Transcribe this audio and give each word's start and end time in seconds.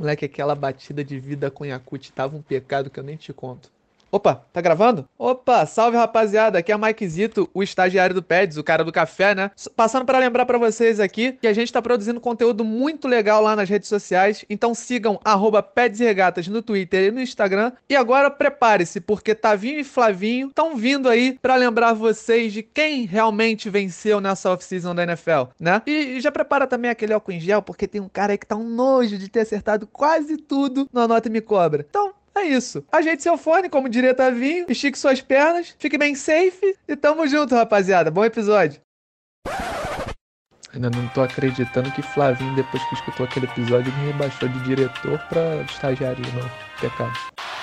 Moleque, 0.00 0.24
aquela 0.24 0.54
batida 0.54 1.04
de 1.04 1.20
vida 1.20 1.50
com 1.50 1.62
Yakut 1.62 2.10
tava 2.14 2.34
um 2.34 2.40
pecado 2.40 2.88
que 2.88 2.98
eu 2.98 3.04
nem 3.04 3.18
te 3.18 3.34
conto. 3.34 3.70
Opa, 4.12 4.42
tá 4.52 4.60
gravando? 4.60 5.08
Opa, 5.16 5.64
salve 5.66 5.96
rapaziada, 5.96 6.58
aqui 6.58 6.72
é 6.72 6.76
o 6.76 6.78
Mike 6.80 7.06
Zito, 7.06 7.48
o 7.54 7.62
estagiário 7.62 8.14
do 8.14 8.22
Peds, 8.22 8.56
o 8.56 8.64
cara 8.64 8.82
do 8.82 8.90
café, 8.90 9.34
né? 9.36 9.52
Passando 9.76 10.04
para 10.04 10.18
lembrar 10.18 10.46
para 10.46 10.58
vocês 10.58 10.98
aqui 10.98 11.32
que 11.32 11.46
a 11.46 11.52
gente 11.52 11.72
tá 11.72 11.80
produzindo 11.80 12.20
conteúdo 12.20 12.64
muito 12.64 13.06
legal 13.06 13.40
lá 13.40 13.54
nas 13.54 13.68
redes 13.68 13.88
sociais, 13.88 14.44
então 14.50 14.74
sigam 14.74 15.20
arroba 15.24 15.62
Peds 15.62 16.00
e 16.00 16.04
Regatas 16.04 16.48
no 16.48 16.60
Twitter 16.60 17.04
e 17.04 17.10
no 17.12 17.20
Instagram. 17.20 17.72
E 17.88 17.94
agora 17.94 18.30
prepare-se, 18.30 19.00
porque 19.00 19.34
Tavinho 19.34 19.78
e 19.78 19.84
Flavinho 19.84 20.48
estão 20.48 20.76
vindo 20.76 21.08
aí 21.08 21.38
para 21.40 21.54
lembrar 21.54 21.92
vocês 21.92 22.52
de 22.52 22.64
quem 22.64 23.04
realmente 23.04 23.70
venceu 23.70 24.20
nessa 24.20 24.50
off-season 24.50 24.94
da 24.94 25.04
NFL, 25.04 25.50
né? 25.58 25.82
E, 25.86 26.16
e 26.16 26.20
já 26.20 26.32
prepara 26.32 26.66
também 26.66 26.90
aquele 26.90 27.12
álcool 27.12 27.32
em 27.32 27.40
gel, 27.40 27.62
porque 27.62 27.86
tem 27.86 28.00
um 28.00 28.08
cara 28.08 28.32
aí 28.32 28.38
que 28.38 28.46
tá 28.46 28.56
um 28.56 28.68
nojo 28.68 29.16
de 29.16 29.28
ter 29.28 29.40
acertado 29.40 29.86
quase 29.86 30.36
tudo 30.36 30.88
no 30.92 31.00
Anota 31.00 31.28
e 31.28 31.30
Me 31.30 31.40
Cobra. 31.40 31.86
Então, 31.88 32.12
é 32.40 32.46
isso. 32.46 32.84
Ajeite 32.90 33.22
seu 33.22 33.36
fone, 33.36 33.68
como 33.68 33.88
diria 33.88 34.14
Tavinho, 34.14 34.66
estique 34.68 34.98
suas 34.98 35.20
pernas, 35.20 35.74
fique 35.78 35.96
bem 35.98 36.14
safe 36.14 36.76
e 36.88 36.96
tamo 36.96 37.26
junto, 37.26 37.54
rapaziada. 37.54 38.10
Bom 38.10 38.24
episódio. 38.24 38.80
Ainda 40.72 40.88
não 40.88 41.08
tô 41.08 41.22
acreditando 41.22 41.90
que 41.92 42.02
Flavinho, 42.02 42.54
depois 42.54 42.82
que 42.88 42.94
escutou 42.94 43.26
aquele 43.26 43.46
episódio, 43.46 43.92
me 43.98 44.12
rebaixou 44.12 44.48
de 44.48 44.60
diretor 44.60 45.18
pra 45.28 45.62
estagiário 45.68 46.22
de 46.22 46.32
novo. 46.32 46.50
Pecado. 46.80 47.12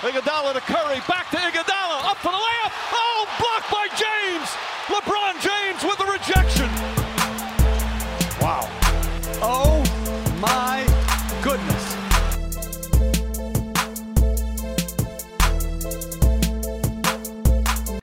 Iguodala 0.03 0.53
to 0.53 0.61
Curry, 0.61 1.01
back 1.07 1.29
to 1.31 1.37
Iguodala, 1.37 2.11
up 2.11 2.17
for 2.21 2.31
the 2.31 2.46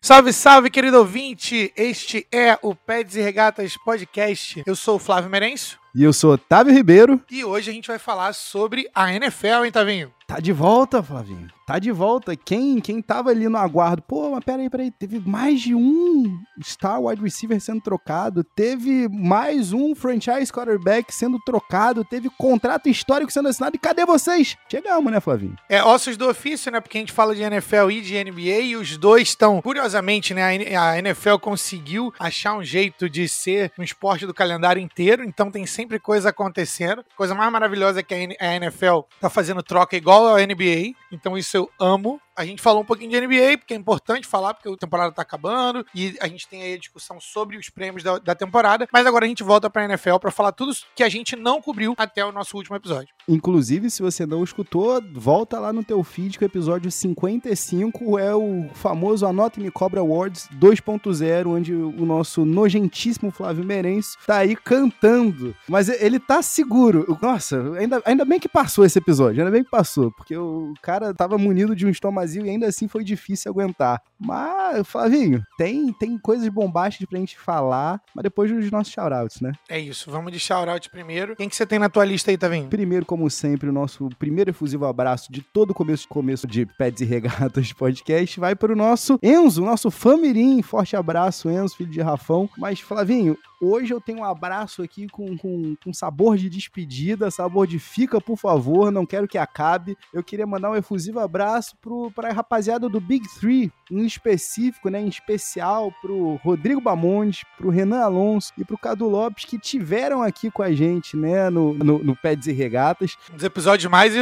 Salve, 0.04 0.34
salve, 0.34 0.68
querido 0.68 0.98
ouvinte! 0.98 1.72
Este 1.74 2.26
é 2.30 2.58
o 2.60 2.74
Peds 2.74 3.16
e 3.16 3.22
Regatas 3.22 3.74
Podcast. 3.78 4.62
Eu 4.66 4.76
sou 4.76 4.96
o 4.96 4.98
Flávio 4.98 5.30
Merencio 5.30 5.78
E 5.94 6.04
eu 6.04 6.12
sou 6.12 6.34
Otávio 6.34 6.74
Ribeiro. 6.74 7.22
e 7.30 7.42
hoje 7.42 7.70
a 7.70 7.72
gente 7.72 7.88
vai 7.88 7.98
falar 7.98 8.34
sobre 8.34 8.86
a 8.94 9.10
NFL, 9.14 9.64
hein, 9.64 9.72
Tavinho? 9.72 10.12
Tá 10.26 10.40
de 10.40 10.52
volta, 10.52 11.02
Flavinho. 11.02 11.50
Tá 11.66 11.78
de 11.78 11.90
volta. 11.90 12.36
Quem, 12.36 12.78
quem 12.80 13.00
tava 13.00 13.30
ali 13.30 13.48
no 13.48 13.56
aguardo? 13.56 14.02
Pô, 14.02 14.30
mas 14.30 14.44
peraí, 14.44 14.68
peraí. 14.68 14.90
Teve 14.90 15.18
mais 15.18 15.60
de 15.60 15.74
um 15.74 16.38
Star 16.62 17.00
Wide 17.00 17.22
Receiver 17.22 17.58
sendo 17.60 17.80
trocado. 17.80 18.44
Teve 18.44 19.08
mais 19.08 19.72
um 19.72 19.94
franchise 19.94 20.52
quarterback 20.52 21.12
sendo 21.14 21.38
trocado. 21.40 22.04
Teve 22.04 22.28
contrato 22.38 22.88
histórico 22.88 23.32
sendo 23.32 23.48
assinado. 23.48 23.76
E 23.76 23.78
cadê 23.78 24.04
vocês? 24.04 24.56
Chegamos, 24.70 25.10
né, 25.10 25.20
Flavinho? 25.20 25.56
É 25.68 25.82
ossos 25.82 26.16
do 26.16 26.28
ofício, 26.28 26.70
né? 26.70 26.80
Porque 26.80 26.98
a 26.98 27.00
gente 27.00 27.12
fala 27.12 27.34
de 27.34 27.42
NFL 27.42 27.90
e 27.90 28.00
de 28.02 28.22
NBA 28.22 28.60
e 28.60 28.76
os 28.76 28.96
dois 28.98 29.28
estão, 29.28 29.62
curiosamente, 29.62 30.34
né? 30.34 30.74
a 30.76 30.90
A 30.90 30.98
NFL 30.98 31.36
conseguiu 31.40 32.12
achar 32.18 32.54
um 32.54 32.62
jeito 32.62 33.08
de 33.08 33.28
ser 33.28 33.72
um 33.78 33.82
esporte 33.82 34.26
do 34.26 34.34
calendário 34.34 34.80
inteiro, 34.80 35.24
então 35.24 35.50
tem 35.50 35.66
sempre 35.66 35.98
coisa 35.98 36.28
acontecendo. 36.28 37.04
Coisa 37.16 37.34
mais 37.34 37.50
maravilhosa 37.50 38.00
é 38.00 38.02
que 38.02 38.14
a 38.14 38.24
a 38.44 38.54
NFL 38.56 39.00
tá 39.20 39.30
fazendo 39.30 39.62
troca 39.62 39.96
igual 39.96 40.34
a 40.34 40.40
NBA, 40.40 40.92
então 41.10 41.36
isso 41.36 41.53
eu 41.56 41.70
amo. 41.78 42.20
A 42.36 42.44
gente 42.44 42.60
falou 42.60 42.82
um 42.82 42.84
pouquinho 42.84 43.10
de 43.10 43.20
NBA, 43.20 43.58
porque 43.58 43.74
é 43.74 43.76
importante 43.76 44.26
falar, 44.26 44.54
porque 44.54 44.68
a 44.68 44.76
temporada 44.76 45.12
tá 45.12 45.22
acabando 45.22 45.86
e 45.94 46.16
a 46.20 46.26
gente 46.26 46.48
tem 46.48 46.62
aí 46.62 46.74
a 46.74 46.78
discussão 46.78 47.20
sobre 47.20 47.56
os 47.56 47.70
prêmios 47.70 48.02
da, 48.02 48.18
da 48.18 48.34
temporada. 48.34 48.88
Mas 48.92 49.06
agora 49.06 49.24
a 49.24 49.28
gente 49.28 49.42
volta 49.42 49.70
pra 49.70 49.84
NFL 49.84 50.16
pra 50.18 50.30
falar 50.30 50.52
tudo 50.52 50.72
que 50.94 51.02
a 51.02 51.08
gente 51.08 51.36
não 51.36 51.62
cobriu 51.62 51.94
até 51.96 52.24
o 52.24 52.32
nosso 52.32 52.56
último 52.56 52.76
episódio. 52.76 53.14
Inclusive, 53.28 53.90
se 53.90 54.02
você 54.02 54.26
não 54.26 54.42
escutou, 54.42 55.00
volta 55.12 55.58
lá 55.58 55.72
no 55.72 55.84
teu 55.84 56.02
feed 56.02 56.38
que 56.38 56.44
o 56.44 56.46
episódio 56.46 56.90
55 56.90 58.18
é 58.18 58.34
o 58.34 58.68
famoso 58.74 59.26
Anota 59.26 59.60
e 59.60 59.62
Me 59.62 59.70
Cobra 59.70 60.00
Awards 60.00 60.48
2.0, 60.58 61.46
onde 61.46 61.72
o 61.72 62.04
nosso 62.04 62.44
nojentíssimo 62.44 63.30
Flávio 63.30 63.64
Merencio 63.64 64.18
tá 64.26 64.38
aí 64.38 64.56
cantando. 64.56 65.54
Mas 65.68 65.88
ele 65.88 66.18
tá 66.18 66.42
seguro. 66.42 67.16
Nossa, 67.22 67.74
ainda, 67.78 68.02
ainda 68.04 68.24
bem 68.24 68.40
que 68.40 68.48
passou 68.48 68.84
esse 68.84 68.98
episódio, 68.98 69.40
ainda 69.40 69.50
bem 69.50 69.64
que 69.64 69.70
passou, 69.70 70.10
porque 70.12 70.36
o 70.36 70.74
cara 70.82 71.14
tava 71.14 71.38
munido 71.38 71.74
de 71.74 71.86
um 71.86 71.90
estomazinho 72.24 72.46
e 72.46 72.50
ainda 72.50 72.66
assim 72.66 72.88
foi 72.88 73.04
difícil 73.04 73.50
aguentar. 73.50 74.02
Mas, 74.18 74.86
Flavinho, 74.88 75.42
tem, 75.58 75.92
tem 75.92 76.18
coisas 76.18 76.48
bombásticas 76.48 77.08
pra 77.08 77.18
gente 77.18 77.38
falar, 77.38 78.00
mas 78.14 78.22
depois 78.22 78.50
dos 78.50 78.70
nossos 78.70 78.92
shoutouts, 78.92 79.40
né? 79.40 79.52
É 79.68 79.78
isso, 79.78 80.10
vamos 80.10 80.32
de 80.32 80.40
shout-out 80.40 80.88
primeiro. 80.90 81.36
Quem 81.36 81.48
que 81.48 81.54
você 81.54 81.66
tem 81.66 81.78
na 81.78 81.88
tua 81.88 82.04
lista 82.04 82.30
aí, 82.30 82.38
Tavinho? 82.38 82.68
Primeiro, 82.68 83.04
como 83.04 83.28
sempre, 83.30 83.68
o 83.68 83.72
nosso 83.72 84.08
primeiro 84.18 84.50
efusivo 84.50 84.86
abraço 84.86 85.30
de 85.30 85.42
todo 85.42 85.70
o 85.70 85.74
começo, 85.74 86.08
começo 86.08 86.46
de 86.46 86.66
Pets 86.66 87.02
e 87.02 87.04
Regatas 87.04 87.72
podcast 87.72 88.40
vai 88.40 88.54
para 88.54 88.72
o 88.72 88.76
nosso 88.76 89.18
Enzo, 89.22 89.64
nosso 89.64 89.90
famirim. 89.90 90.62
Forte 90.62 90.96
abraço, 90.96 91.50
Enzo, 91.50 91.76
filho 91.76 91.90
de 91.90 92.00
Rafão. 92.00 92.48
Mas, 92.56 92.80
Flavinho, 92.80 93.36
hoje 93.64 93.92
eu 93.92 94.00
tenho 94.00 94.18
um 94.18 94.24
abraço 94.24 94.82
aqui 94.82 95.06
com, 95.08 95.36
com, 95.36 95.76
com 95.82 95.92
sabor 95.92 96.36
de 96.36 96.48
despedida, 96.48 97.30
sabor 97.30 97.66
de 97.66 97.78
fica, 97.78 98.20
por 98.20 98.36
favor, 98.36 98.90
não 98.90 99.06
quero 99.06 99.28
que 99.28 99.38
acabe. 99.38 99.96
Eu 100.12 100.22
queria 100.22 100.46
mandar 100.46 100.70
um 100.70 100.76
efusivo 100.76 101.20
abraço 101.20 101.76
para 102.14 102.28
a 102.28 102.32
rapaziada 102.32 102.88
do 102.88 103.00
Big 103.00 103.26
Three, 103.38 103.72
em 103.90 104.04
específico, 104.04 104.88
né, 104.88 105.00
em 105.00 105.08
especial 105.08 105.92
pro 106.00 106.36
Rodrigo 106.36 106.80
Bamondes, 106.80 107.44
pro 107.56 107.70
Renan 107.70 108.00
Alonso 108.00 108.52
e 108.58 108.64
pro 108.64 108.78
Cadu 108.78 109.08
Lopes, 109.08 109.44
que 109.44 109.58
tiveram 109.58 110.22
aqui 110.22 110.50
com 110.50 110.62
a 110.62 110.72
gente, 110.72 111.16
né, 111.16 111.50
no, 111.50 111.74
no, 111.74 111.98
no 112.02 112.16
Peds 112.16 112.46
e 112.46 112.52
Regatas. 112.52 113.16
Um 113.32 113.36
dos 113.36 113.44
episódios 113.44 113.90
mais 113.90 114.12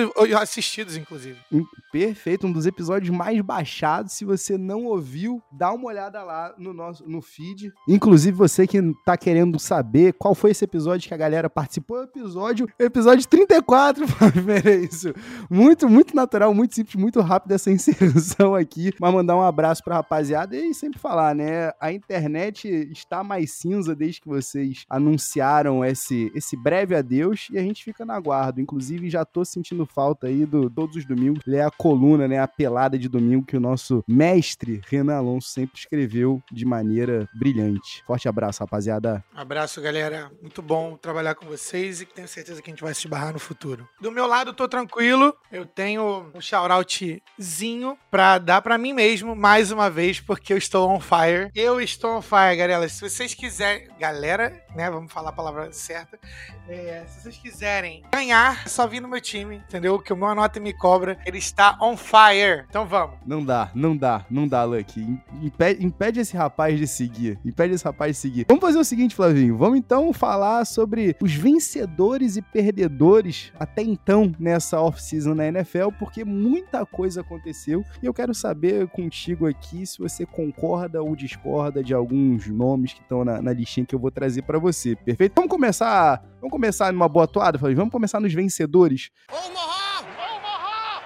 assistidos, 0.40 0.96
inclusive. 0.96 1.38
Perfeito, 1.90 2.46
um 2.46 2.52
dos 2.52 2.66
episódios 2.66 3.14
mais 3.14 3.40
baixados. 3.40 4.12
Se 4.12 4.24
você 4.24 4.56
não 4.56 4.84
ouviu, 4.84 5.42
dá 5.50 5.72
uma 5.72 5.86
olhada 5.86 6.22
lá 6.22 6.54
no 6.58 6.72
nosso 6.72 7.08
no 7.08 7.20
feed. 7.20 7.72
Inclusive, 7.88 8.36
você 8.36 8.66
que 8.66 8.80
tá 9.04 9.16
querendo 9.16 9.31
saber 9.58 10.12
qual 10.14 10.34
foi 10.34 10.50
esse 10.50 10.64
episódio 10.64 11.08
que 11.08 11.14
a 11.14 11.16
galera 11.16 11.48
participou, 11.48 12.02
episódio, 12.02 12.68
episódio 12.78 13.26
34, 13.28 14.04
é 14.64 14.76
isso. 14.76 15.12
Muito, 15.48 15.88
muito 15.88 16.14
natural, 16.14 16.52
muito 16.54 16.74
simples, 16.74 16.96
muito 16.96 17.20
rápido 17.20 17.52
essa 17.52 17.70
inserção 17.70 18.54
aqui. 18.54 18.92
Mas 19.00 19.12
mandar 19.12 19.36
um 19.36 19.42
abraço 19.42 19.82
pra 19.82 19.96
rapaziada 19.96 20.56
e 20.56 20.74
sempre 20.74 20.98
falar, 20.98 21.34
né? 21.34 21.72
A 21.80 21.92
internet 21.92 22.68
está 22.90 23.22
mais 23.22 23.52
cinza 23.52 23.94
desde 23.94 24.20
que 24.20 24.28
vocês 24.28 24.84
anunciaram 24.88 25.84
esse, 25.84 26.30
esse 26.34 26.56
breve 26.56 26.94
adeus 26.94 27.48
e 27.50 27.58
a 27.58 27.62
gente 27.62 27.84
fica 27.84 28.04
na 28.04 28.18
guarda. 28.18 28.60
Inclusive, 28.60 29.10
já 29.10 29.24
tô 29.24 29.44
sentindo 29.44 29.86
falta 29.86 30.26
aí 30.26 30.44
do 30.44 30.68
todos 30.70 30.96
os 30.96 31.04
domingos. 31.04 31.42
Ler 31.46 31.62
a 31.62 31.70
coluna, 31.70 32.26
né? 32.26 32.38
A 32.38 32.48
pelada 32.48 32.98
de 32.98 33.08
domingo 33.08 33.44
que 33.44 33.56
o 33.56 33.60
nosso 33.60 34.04
mestre 34.06 34.80
Renan 34.88 35.16
Alonso 35.16 35.48
sempre 35.48 35.78
escreveu 35.78 36.42
de 36.50 36.64
maneira 36.64 37.28
brilhante. 37.34 38.02
Forte 38.06 38.28
abraço, 38.28 38.60
rapaziada. 38.60 39.21
Abraço, 39.34 39.80
galera. 39.80 40.30
Muito 40.40 40.60
bom 40.62 40.96
trabalhar 40.96 41.34
com 41.34 41.46
vocês 41.46 42.00
e 42.00 42.06
tenho 42.06 42.28
certeza 42.28 42.60
que 42.60 42.70
a 42.70 42.72
gente 42.72 42.82
vai 42.82 42.94
se 42.94 43.00
esbarrar 43.06 43.32
no 43.32 43.38
futuro. 43.38 43.88
Do 44.00 44.10
meu 44.10 44.26
lado, 44.26 44.52
tô 44.52 44.68
tranquilo. 44.68 45.34
Eu 45.50 45.66
tenho 45.66 46.30
um 46.34 46.40
shoutoutzinho 46.40 47.98
pra 48.10 48.38
dar 48.38 48.62
pra 48.62 48.78
mim 48.78 48.92
mesmo, 48.92 49.34
mais 49.34 49.70
uma 49.70 49.90
vez, 49.90 50.20
porque 50.20 50.52
eu 50.52 50.58
estou 50.58 50.90
on 50.90 51.00
fire. 51.00 51.50
Eu 51.54 51.80
estou 51.80 52.16
on 52.16 52.22
fire, 52.22 52.56
galera. 52.56 52.88
Se 52.88 53.00
vocês 53.00 53.34
quiserem... 53.34 53.88
Galera, 53.98 54.64
né? 54.74 54.90
Vamos 54.90 55.12
falar 55.12 55.30
a 55.30 55.32
palavra 55.32 55.72
certa. 55.72 56.18
É, 56.68 57.04
se 57.06 57.22
vocês 57.22 57.36
quiserem 57.36 58.02
ganhar, 58.12 58.62
é 58.64 58.68
só 58.68 58.86
vir 58.86 59.00
no 59.00 59.08
meu 59.08 59.20
time, 59.20 59.56
entendeu? 59.56 59.98
Que 59.98 60.12
o 60.12 60.16
meu 60.16 60.28
anota 60.28 60.60
me 60.60 60.72
cobra. 60.72 61.18
Ele 61.26 61.38
está 61.38 61.76
on 61.80 61.96
fire. 61.96 62.64
Então 62.68 62.86
vamos. 62.86 63.18
Não 63.26 63.44
dá, 63.44 63.70
não 63.74 63.96
dá, 63.96 64.24
não 64.30 64.48
dá, 64.48 64.64
Lucky. 64.64 65.02
Impede, 65.42 65.84
impede 65.84 66.20
esse 66.20 66.36
rapaz 66.36 66.78
de 66.78 66.86
seguir. 66.86 67.38
Impede 67.44 67.74
esse 67.74 67.84
rapaz 67.84 68.16
de 68.16 68.18
seguir. 68.18 68.46
Vamos 68.48 68.62
fazer 68.62 68.78
o 68.78 68.84
seguinte, 68.84 69.01
Flavinho. 69.10 69.56
Vamos 69.56 69.78
então 69.78 70.12
falar 70.12 70.64
sobre 70.64 71.16
os 71.20 71.34
vencedores 71.34 72.36
e 72.36 72.42
perdedores 72.42 73.52
até 73.58 73.82
então 73.82 74.32
nessa 74.38 74.80
off-season 74.80 75.34
na 75.34 75.46
NFL, 75.46 75.88
porque 75.98 76.24
muita 76.24 76.84
coisa 76.86 77.20
aconteceu. 77.20 77.84
E 78.02 78.06
eu 78.06 78.14
quero 78.14 78.34
saber 78.34 78.88
contigo 78.88 79.46
aqui 79.46 79.86
se 79.86 79.98
você 79.98 80.24
concorda 80.26 81.02
ou 81.02 81.16
discorda 81.16 81.82
de 81.82 81.94
alguns 81.94 82.46
nomes 82.48 82.92
que 82.92 83.00
estão 83.00 83.24
na, 83.24 83.40
na 83.40 83.52
listinha 83.52 83.86
que 83.86 83.94
eu 83.94 83.98
vou 83.98 84.10
trazer 84.10 84.42
pra 84.42 84.58
você. 84.58 84.94
Perfeito? 84.96 85.34
Vamos 85.34 85.50
começar. 85.50 86.22
Vamos 86.40 86.52
começar 86.52 86.92
numa 86.92 87.08
boa 87.08 87.26
toada, 87.26 87.58
Flavinho? 87.58 87.78
Vamos 87.78 87.92
começar 87.92 88.20
nos 88.20 88.32
vencedores. 88.32 89.10